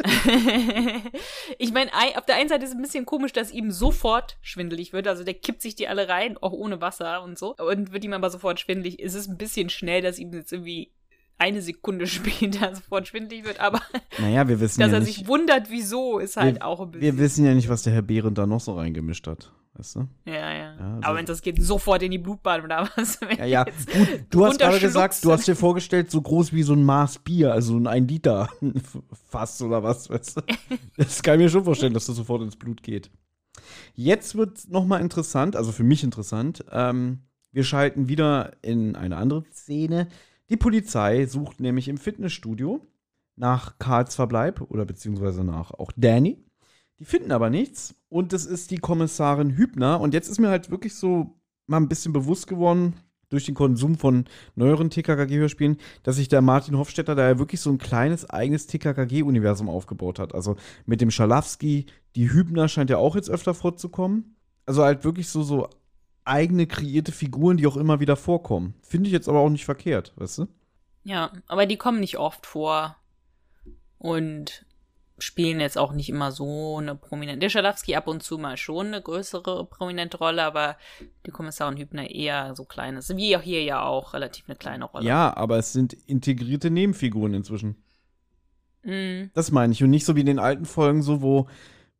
ich 1.58 1.74
meine, 1.74 1.90
auf 2.16 2.26
der 2.26 2.36
einen 2.36 2.50
Seite 2.50 2.64
ist 2.64 2.72
es 2.72 2.76
ein 2.76 2.82
bisschen 2.82 3.06
komisch, 3.06 3.34
dass 3.34 3.52
ihm 3.52 3.72
sofort 3.72 4.38
schwindelig 4.42 4.94
wird. 4.94 5.08
Also 5.08 5.24
der 5.24 5.34
kippt 5.34 5.62
sich 5.64 5.74
die 5.76 5.88
alle 5.88 6.08
rein, 6.10 6.38
auch 6.38 6.52
ohne 6.52 6.80
Wasser 6.82 7.24
und 7.24 7.40
so. 7.40 7.56
Und 7.56 7.92
wird 7.92 8.04
ihm 8.04 8.14
aber 8.14 8.30
sofort 8.30 8.60
schwindelig. 8.60 9.02
Es 9.02 9.16
ist 9.16 9.28
ein 9.30 9.38
bisschen 9.38 9.70
schnell, 9.70 10.02
dass 10.02 10.20
ihm 10.20 10.32
jetzt 10.34 10.52
irgendwie 10.52 10.92
eine 11.38 11.62
Sekunde 11.62 12.08
später 12.08 12.76
sofort 12.76 13.08
schwindelig 13.08 13.46
wird, 13.46 13.60
aber 13.60 13.82
naja, 14.20 14.48
wir 14.48 14.60
wissen 14.60 14.80
dass 14.80 14.92
ja 14.92 14.98
er 14.98 15.00
nicht, 15.02 15.16
sich 15.16 15.28
wundert, 15.28 15.70
wieso, 15.70 16.20
ist 16.20 16.38
halt 16.38 16.56
wir, 16.56 16.66
auch 16.66 16.80
ein 16.82 16.92
bisschen. 16.92 17.02
Wir 17.18 17.18
wissen 17.24 17.46
ja 17.46 17.54
nicht, 17.54 17.70
was 17.70 17.84
der 17.84 17.94
Herr 17.94 18.02
Behrend 18.02 18.38
da 18.38 18.46
noch 18.46 18.62
so 18.62 18.76
reingemischt 18.76 19.28
hat. 19.28 19.52
Weißt 19.76 19.96
du? 19.96 20.08
Ja, 20.26 20.34
ja. 20.34 20.54
Ja, 20.54 20.78
also- 20.78 21.02
aber 21.02 21.18
wenn 21.18 21.26
das 21.26 21.42
geht 21.42 21.60
sofort 21.62 22.04
in 22.04 22.12
die 22.12 22.20
Blutbahn 22.20 22.64
oder 22.64 22.88
was? 22.96 23.20
Ja, 23.40 23.46
ja. 23.46 23.64
Gut, 23.64 23.74
du 24.30 24.46
hast 24.46 24.60
gerade 24.60 24.80
gesagt, 24.80 25.26
du 25.26 25.32
hast 25.32 25.48
dir 25.48 25.56
vorgestellt, 25.56 26.12
so 26.12 26.22
groß 26.22 26.54
wie 26.54 26.62
so 26.62 26.74
ein 26.74 26.84
Maß 26.84 27.20
Bier, 27.20 27.52
also 27.52 27.76
ein 27.78 27.88
1 27.88 28.08
Liter 28.08 28.50
Fass 29.30 29.60
oder 29.64 29.82
was, 29.82 30.10
weißt 30.12 30.38
du? 30.38 30.42
Das 30.98 31.24
kann 31.24 31.40
ich 31.40 31.46
mir 31.46 31.50
schon 31.50 31.64
vorstellen, 31.64 31.96
dass 31.96 32.06
das 32.06 32.16
sofort 32.16 32.44
ins 32.44 32.56
Blut 32.56 32.84
geht. 32.84 33.10
Jetzt 33.96 34.36
wird 34.36 34.70
noch 34.70 34.86
mal 34.86 35.00
interessant, 35.02 35.56
also 35.56 35.72
für 35.72 35.84
mich 35.84 36.04
interessant. 36.04 36.64
Ähm, 36.72 37.24
wir 37.52 37.64
schalten 37.64 38.08
wieder 38.10 38.52
in 38.62 38.96
eine 38.96 39.18
andere 39.18 39.44
Szene. 39.52 40.08
Die 40.54 40.58
Polizei 40.58 41.26
sucht 41.26 41.62
nämlich 41.62 41.88
im 41.88 41.98
Fitnessstudio 41.98 42.80
nach 43.36 43.80
Karls 43.80 44.14
Verbleib 44.14 44.62
oder 44.62 44.86
beziehungsweise 44.86 45.44
nach 45.44 45.72
auch 45.72 45.92
Danny. 45.98 46.46
Die 47.00 47.06
finden 47.06 47.32
aber 47.32 47.50
nichts 47.50 47.96
und 48.08 48.34
es 48.34 48.46
ist 48.46 48.70
die 48.70 48.78
Kommissarin 48.78 49.58
Hübner 49.58 50.00
und 50.00 50.14
jetzt 50.14 50.28
ist 50.28 50.40
mir 50.40 50.50
halt 50.50 50.70
wirklich 50.70 50.94
so 50.94 51.40
mal 51.66 51.78
ein 51.78 51.90
bisschen 51.90 52.14
bewusst 52.14 52.46
geworden 52.46 52.94
durch 53.30 53.46
den 53.46 53.56
Konsum 53.56 53.98
von 53.98 54.26
neueren 54.54 54.92
TKKG-Hörspielen, 54.92 55.78
dass 56.04 56.18
sich 56.18 56.28
der 56.28 56.44
Martin 56.44 56.78
Hofstetter 56.78 57.16
da 57.16 57.30
ja 57.30 57.40
wirklich 57.40 57.60
so 57.60 57.72
ein 57.72 57.80
kleines 57.80 58.30
eigenes 58.30 58.68
TKKG-Universum 58.68 59.68
aufgebaut 59.68 60.20
hat. 60.20 60.36
Also 60.36 60.56
mit 60.86 61.02
dem 61.02 61.10
Schalowski, 61.10 61.88
die 62.16 62.32
Hübner 62.32 62.68
scheint 62.68 62.92
ja 62.92 62.98
auch 62.98 63.16
jetzt 63.16 63.32
öfter 63.32 63.56
vorzukommen. 63.56 64.36
Also 64.68 64.84
halt 64.84 65.04
wirklich 65.04 65.30
so, 65.30 65.42
so 65.42 65.68
eigene 66.26 66.68
kreierte 66.68 67.12
Figuren, 67.12 67.58
die 67.58 67.68
auch 67.68 67.78
immer 67.78 68.00
wieder 68.00 68.16
vorkommen. 68.16 68.76
Finde 68.82 69.08
ich 69.08 69.14
jetzt 69.14 69.30
aber 69.30 69.40
auch 69.40 69.50
nicht 69.50 69.66
verkehrt, 69.66 70.14
weißt 70.16 70.40
du? 70.40 70.48
Ja, 71.04 71.32
aber 71.48 71.66
die 71.66 71.78
kommen 71.78 72.00
nicht 72.00 72.18
oft 72.18 72.46
vor 72.46 72.96
und 73.98 74.66
spielen 75.20 75.60
jetzt 75.60 75.78
auch 75.78 75.94
nicht 75.94 76.10
immer 76.10 76.32
so 76.32 76.78
eine 76.78 76.96
prominente. 76.96 77.40
Der 77.40 77.50
Schalowski 77.50 77.96
ab 77.96 78.08
und 78.08 78.24
zu 78.24 78.38
mal 78.38 78.58
schon 78.58 78.88
eine 78.88 79.02
größere 79.02 79.66
prominente 79.66 80.18
Rolle, 80.18 80.44
aber 80.44 80.78
die 81.26 81.32
Kommissarin 81.32 81.78
Hübner 81.78 82.10
eher 82.10 82.56
so 82.56 82.66
kleines. 82.66 83.16
Wie 83.16 83.38
auch 83.38 83.42
hier 83.42 83.64
ja 83.64 83.84
auch 83.84 84.14
relativ 84.14 84.46
eine 84.48 84.56
kleine 84.58 84.86
Rolle. 84.86 85.06
Ja, 85.06 85.36
aber 85.36 85.58
es 85.58 85.72
sind 85.74 85.94
integrierte 85.94 86.72
Nebenfiguren 86.72 87.34
inzwischen. 87.34 87.84
Mm, 88.84 89.30
Das 89.34 89.52
meine 89.52 89.74
ich. 89.74 89.84
Und 89.84 89.92
nicht 89.92 90.06
so 90.06 90.16
wie 90.16 90.22
in 90.22 90.26
den 90.26 90.40
alten 90.40 90.66
Folgen, 90.66 91.02
so 91.02 91.22
wo, 91.22 91.48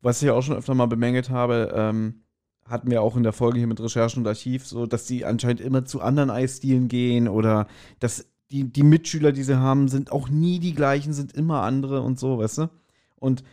was 0.02 0.22
ich 0.22 0.28
ja 0.28 0.34
auch 0.34 0.42
schon 0.42 0.58
öfter 0.58 0.74
mal 0.76 0.88
bemängelt 0.88 1.30
habe, 1.30 1.72
ähm, 1.76 2.24
hatten 2.68 2.90
wir 2.90 3.02
auch 3.02 3.18
in 3.18 3.24
der 3.24 3.34
Folge 3.34 3.58
hier 3.58 3.68
mit 3.68 3.82
Recherchen 3.82 4.22
und 4.22 4.28
Archiv, 4.28 4.66
so, 4.66 4.86
dass 4.86 5.06
die 5.06 5.26
anscheinend 5.26 5.62
immer 5.62 5.86
zu 5.86 6.02
anderen 6.02 6.30
Eisstilen 6.30 6.88
gehen 6.88 7.28
oder 7.28 7.68
dass 8.00 8.28
die, 8.52 8.72
die 8.72 8.84
Mitschüler, 8.84 9.32
die 9.32 9.44
sie 9.44 9.58
haben, 9.58 9.88
sind 9.88 10.12
auch 10.12 10.30
nie 10.30 10.60
die 10.60 10.74
gleichen, 10.74 11.14
sind 11.14 11.34
immer 11.34 11.64
andere 11.64 12.02
und 12.02 12.20
so, 12.20 12.38
weißt 12.38 12.60
du? 12.60 12.70
Und 13.16 13.44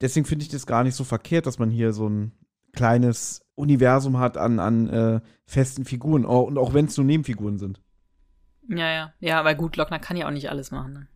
deswegen 0.00 0.26
finde 0.26 0.44
ich 0.44 0.48
das 0.48 0.66
gar 0.66 0.84
nicht 0.84 0.94
so 0.94 1.04
verkehrt, 1.04 1.46
dass 1.46 1.58
man 1.58 1.70
hier 1.70 1.92
so 1.92 2.08
ein 2.08 2.32
kleines 2.72 3.44
Universum 3.54 4.18
hat 4.18 4.36
an, 4.36 4.58
an 4.58 4.88
äh, 4.88 5.20
festen 5.46 5.84
Figuren. 5.84 6.24
Oh, 6.24 6.40
und 6.40 6.58
auch 6.58 6.74
wenn 6.74 6.86
es 6.86 6.96
nur 6.96 7.06
Nebenfiguren 7.06 7.58
sind. 7.58 7.80
ja, 8.68 8.90
ja. 8.90 9.12
Ja, 9.20 9.40
aber 9.40 9.54
gut, 9.54 9.76
Lockner 9.76 9.98
kann 9.98 10.16
ja 10.16 10.26
auch 10.26 10.32
nicht 10.32 10.50
alles 10.50 10.70
machen. 10.70 10.92
Ne? 10.92 11.08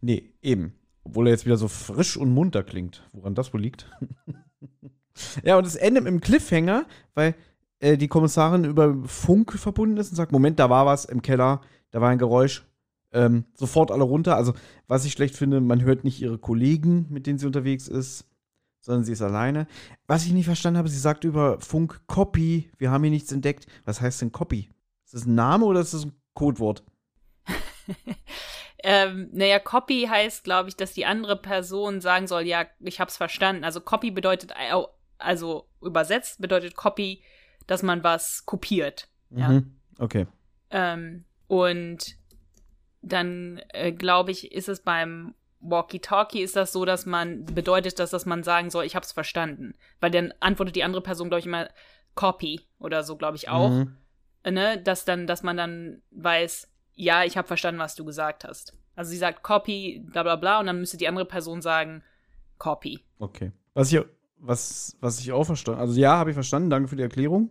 Nee, 0.00 0.32
eben. 0.42 0.74
Obwohl 1.04 1.28
er 1.28 1.32
jetzt 1.32 1.46
wieder 1.46 1.56
so 1.56 1.68
frisch 1.68 2.16
und 2.16 2.32
munter 2.32 2.64
klingt. 2.64 3.08
Woran 3.12 3.34
das 3.34 3.52
wohl 3.52 3.60
liegt? 3.60 3.90
ja, 5.44 5.56
und 5.56 5.66
es 5.66 5.76
endet 5.76 6.04
mit 6.04 6.10
einem 6.10 6.20
Cliffhanger, 6.20 6.86
weil 7.14 7.34
äh, 7.80 7.96
die 7.96 8.08
Kommissarin 8.08 8.64
über 8.64 8.96
Funk 9.06 9.52
verbunden 9.52 9.96
ist 9.96 10.10
und 10.10 10.16
sagt: 10.16 10.32
Moment, 10.32 10.58
da 10.58 10.70
war 10.70 10.86
was 10.86 11.04
im 11.04 11.22
Keller, 11.22 11.60
da 11.90 12.00
war 12.00 12.10
ein 12.10 12.18
Geräusch. 12.18 12.64
Ähm, 13.12 13.44
sofort 13.54 13.90
alle 13.90 14.04
runter. 14.04 14.36
Also, 14.36 14.52
was 14.88 15.04
ich 15.04 15.12
schlecht 15.12 15.36
finde, 15.36 15.60
man 15.60 15.82
hört 15.82 16.04
nicht 16.04 16.20
ihre 16.20 16.38
Kollegen, 16.38 17.06
mit 17.08 17.26
denen 17.26 17.38
sie 17.38 17.46
unterwegs 17.46 17.88
ist, 17.88 18.26
sondern 18.80 19.04
sie 19.04 19.12
ist 19.12 19.22
alleine. 19.22 19.66
Was 20.06 20.26
ich 20.26 20.32
nicht 20.32 20.46
verstanden 20.46 20.78
habe, 20.78 20.88
sie 20.88 20.98
sagt 20.98 21.24
über 21.24 21.60
Funk 21.60 22.02
Copy, 22.06 22.70
wir 22.78 22.90
haben 22.90 23.04
hier 23.04 23.12
nichts 23.12 23.32
entdeckt. 23.32 23.66
Was 23.84 24.00
heißt 24.00 24.20
denn 24.20 24.32
Copy? 24.32 24.68
Ist 25.04 25.14
das 25.14 25.24
ein 25.24 25.34
Name 25.34 25.64
oder 25.64 25.80
ist 25.80 25.94
das 25.94 26.04
ein 26.04 26.12
Codewort? 26.34 26.84
Ähm, 28.88 29.30
naja, 29.32 29.58
Copy 29.58 30.06
heißt, 30.08 30.44
glaube 30.44 30.68
ich, 30.68 30.76
dass 30.76 30.92
die 30.92 31.06
andere 31.06 31.34
Person 31.34 32.00
sagen 32.00 32.28
soll, 32.28 32.42
ja, 32.42 32.66
ich 32.78 33.00
hab's 33.00 33.16
verstanden. 33.16 33.64
Also 33.64 33.80
Copy 33.80 34.12
bedeutet, 34.12 34.52
also 35.18 35.68
übersetzt 35.80 36.40
bedeutet 36.40 36.76
Copy, 36.76 37.22
dass 37.66 37.82
man 37.82 38.04
was 38.04 38.46
kopiert. 38.46 39.08
Ja. 39.30 39.48
Mhm. 39.48 39.76
Okay. 39.98 40.26
Ähm, 40.70 41.24
und 41.46 42.16
dann, 43.02 43.60
äh, 43.68 43.92
glaube 43.92 44.30
ich, 44.30 44.52
ist 44.52 44.68
es 44.68 44.80
beim 44.80 45.34
Walkie-Talkie 45.60 46.42
ist 46.42 46.56
das 46.56 46.72
so, 46.72 46.84
dass 46.84 47.06
man, 47.06 47.44
bedeutet 47.44 47.98
das, 47.98 48.10
dass 48.10 48.26
man 48.26 48.42
sagen 48.42 48.70
soll, 48.70 48.84
ich 48.84 48.94
hab's 48.94 49.12
verstanden. 49.12 49.74
Weil 50.00 50.10
dann 50.10 50.32
antwortet 50.40 50.76
die 50.76 50.84
andere 50.84 51.02
Person, 51.02 51.28
glaube 51.28 51.40
ich, 51.40 51.46
immer 51.46 51.68
Copy 52.14 52.60
oder 52.78 53.02
so, 53.02 53.16
glaube 53.16 53.36
ich 53.36 53.48
auch. 53.48 53.70
Mhm. 53.70 53.96
Ne? 54.44 54.80
Dass 54.82 55.04
dann, 55.04 55.26
dass 55.26 55.42
man 55.42 55.56
dann 55.56 56.02
weiß, 56.10 56.70
ja, 56.94 57.24
ich 57.24 57.36
habe 57.36 57.48
verstanden, 57.48 57.80
was 57.80 57.94
du 57.94 58.04
gesagt 58.04 58.44
hast. 58.44 58.76
Also 58.94 59.10
sie 59.10 59.18
sagt 59.18 59.42
Copy, 59.42 60.02
bla 60.04 60.22
bla 60.22 60.36
bla, 60.36 60.60
und 60.60 60.66
dann 60.66 60.80
müsste 60.80 60.96
die 60.96 61.08
andere 61.08 61.26
Person 61.26 61.60
sagen 61.62 62.02
Copy. 62.58 63.04
Okay. 63.18 63.52
Was 63.74 63.92
ich, 63.92 64.00
was, 64.38 64.96
was 65.00 65.20
ich 65.20 65.32
auch 65.32 65.44
verstanden 65.44 65.80
Also, 65.80 65.98
ja, 65.98 66.16
habe 66.16 66.30
ich 66.30 66.34
verstanden. 66.34 66.70
Danke 66.70 66.88
für 66.88 66.96
die 66.96 67.02
Erklärung. 67.02 67.50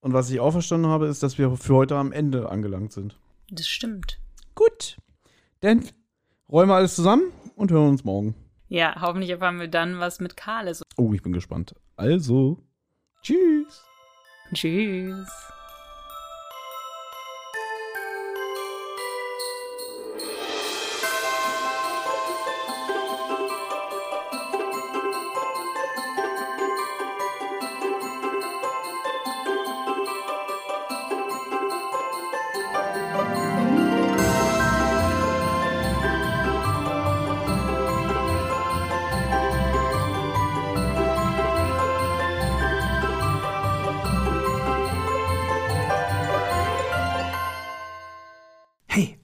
Und 0.00 0.12
was 0.12 0.30
ich 0.30 0.40
auch 0.40 0.52
verstanden 0.52 0.86
habe, 0.86 1.06
ist, 1.06 1.22
dass 1.22 1.38
wir 1.38 1.56
für 1.56 1.74
heute 1.74 1.96
am 1.96 2.12
Ende 2.12 2.48
angelangt 2.48 2.92
sind. 2.92 3.18
Das 3.50 3.66
stimmt. 3.66 4.20
Gut. 4.54 4.96
Dann 5.60 5.84
räumen 6.48 6.70
wir 6.70 6.76
alles 6.76 6.94
zusammen 6.94 7.32
und 7.56 7.70
hören 7.70 7.88
uns 7.88 8.04
morgen. 8.04 8.34
Ja, 8.68 9.00
hoffentlich 9.00 9.30
erfahren 9.30 9.60
wir 9.60 9.68
dann, 9.68 10.00
was 10.00 10.20
mit 10.20 10.36
Karl 10.36 10.68
ist. 10.68 10.82
Oh, 10.96 11.12
ich 11.12 11.22
bin 11.22 11.32
gespannt. 11.32 11.74
Also, 11.96 12.58
tschüss. 13.22 13.84
Tschüss. 14.52 15.28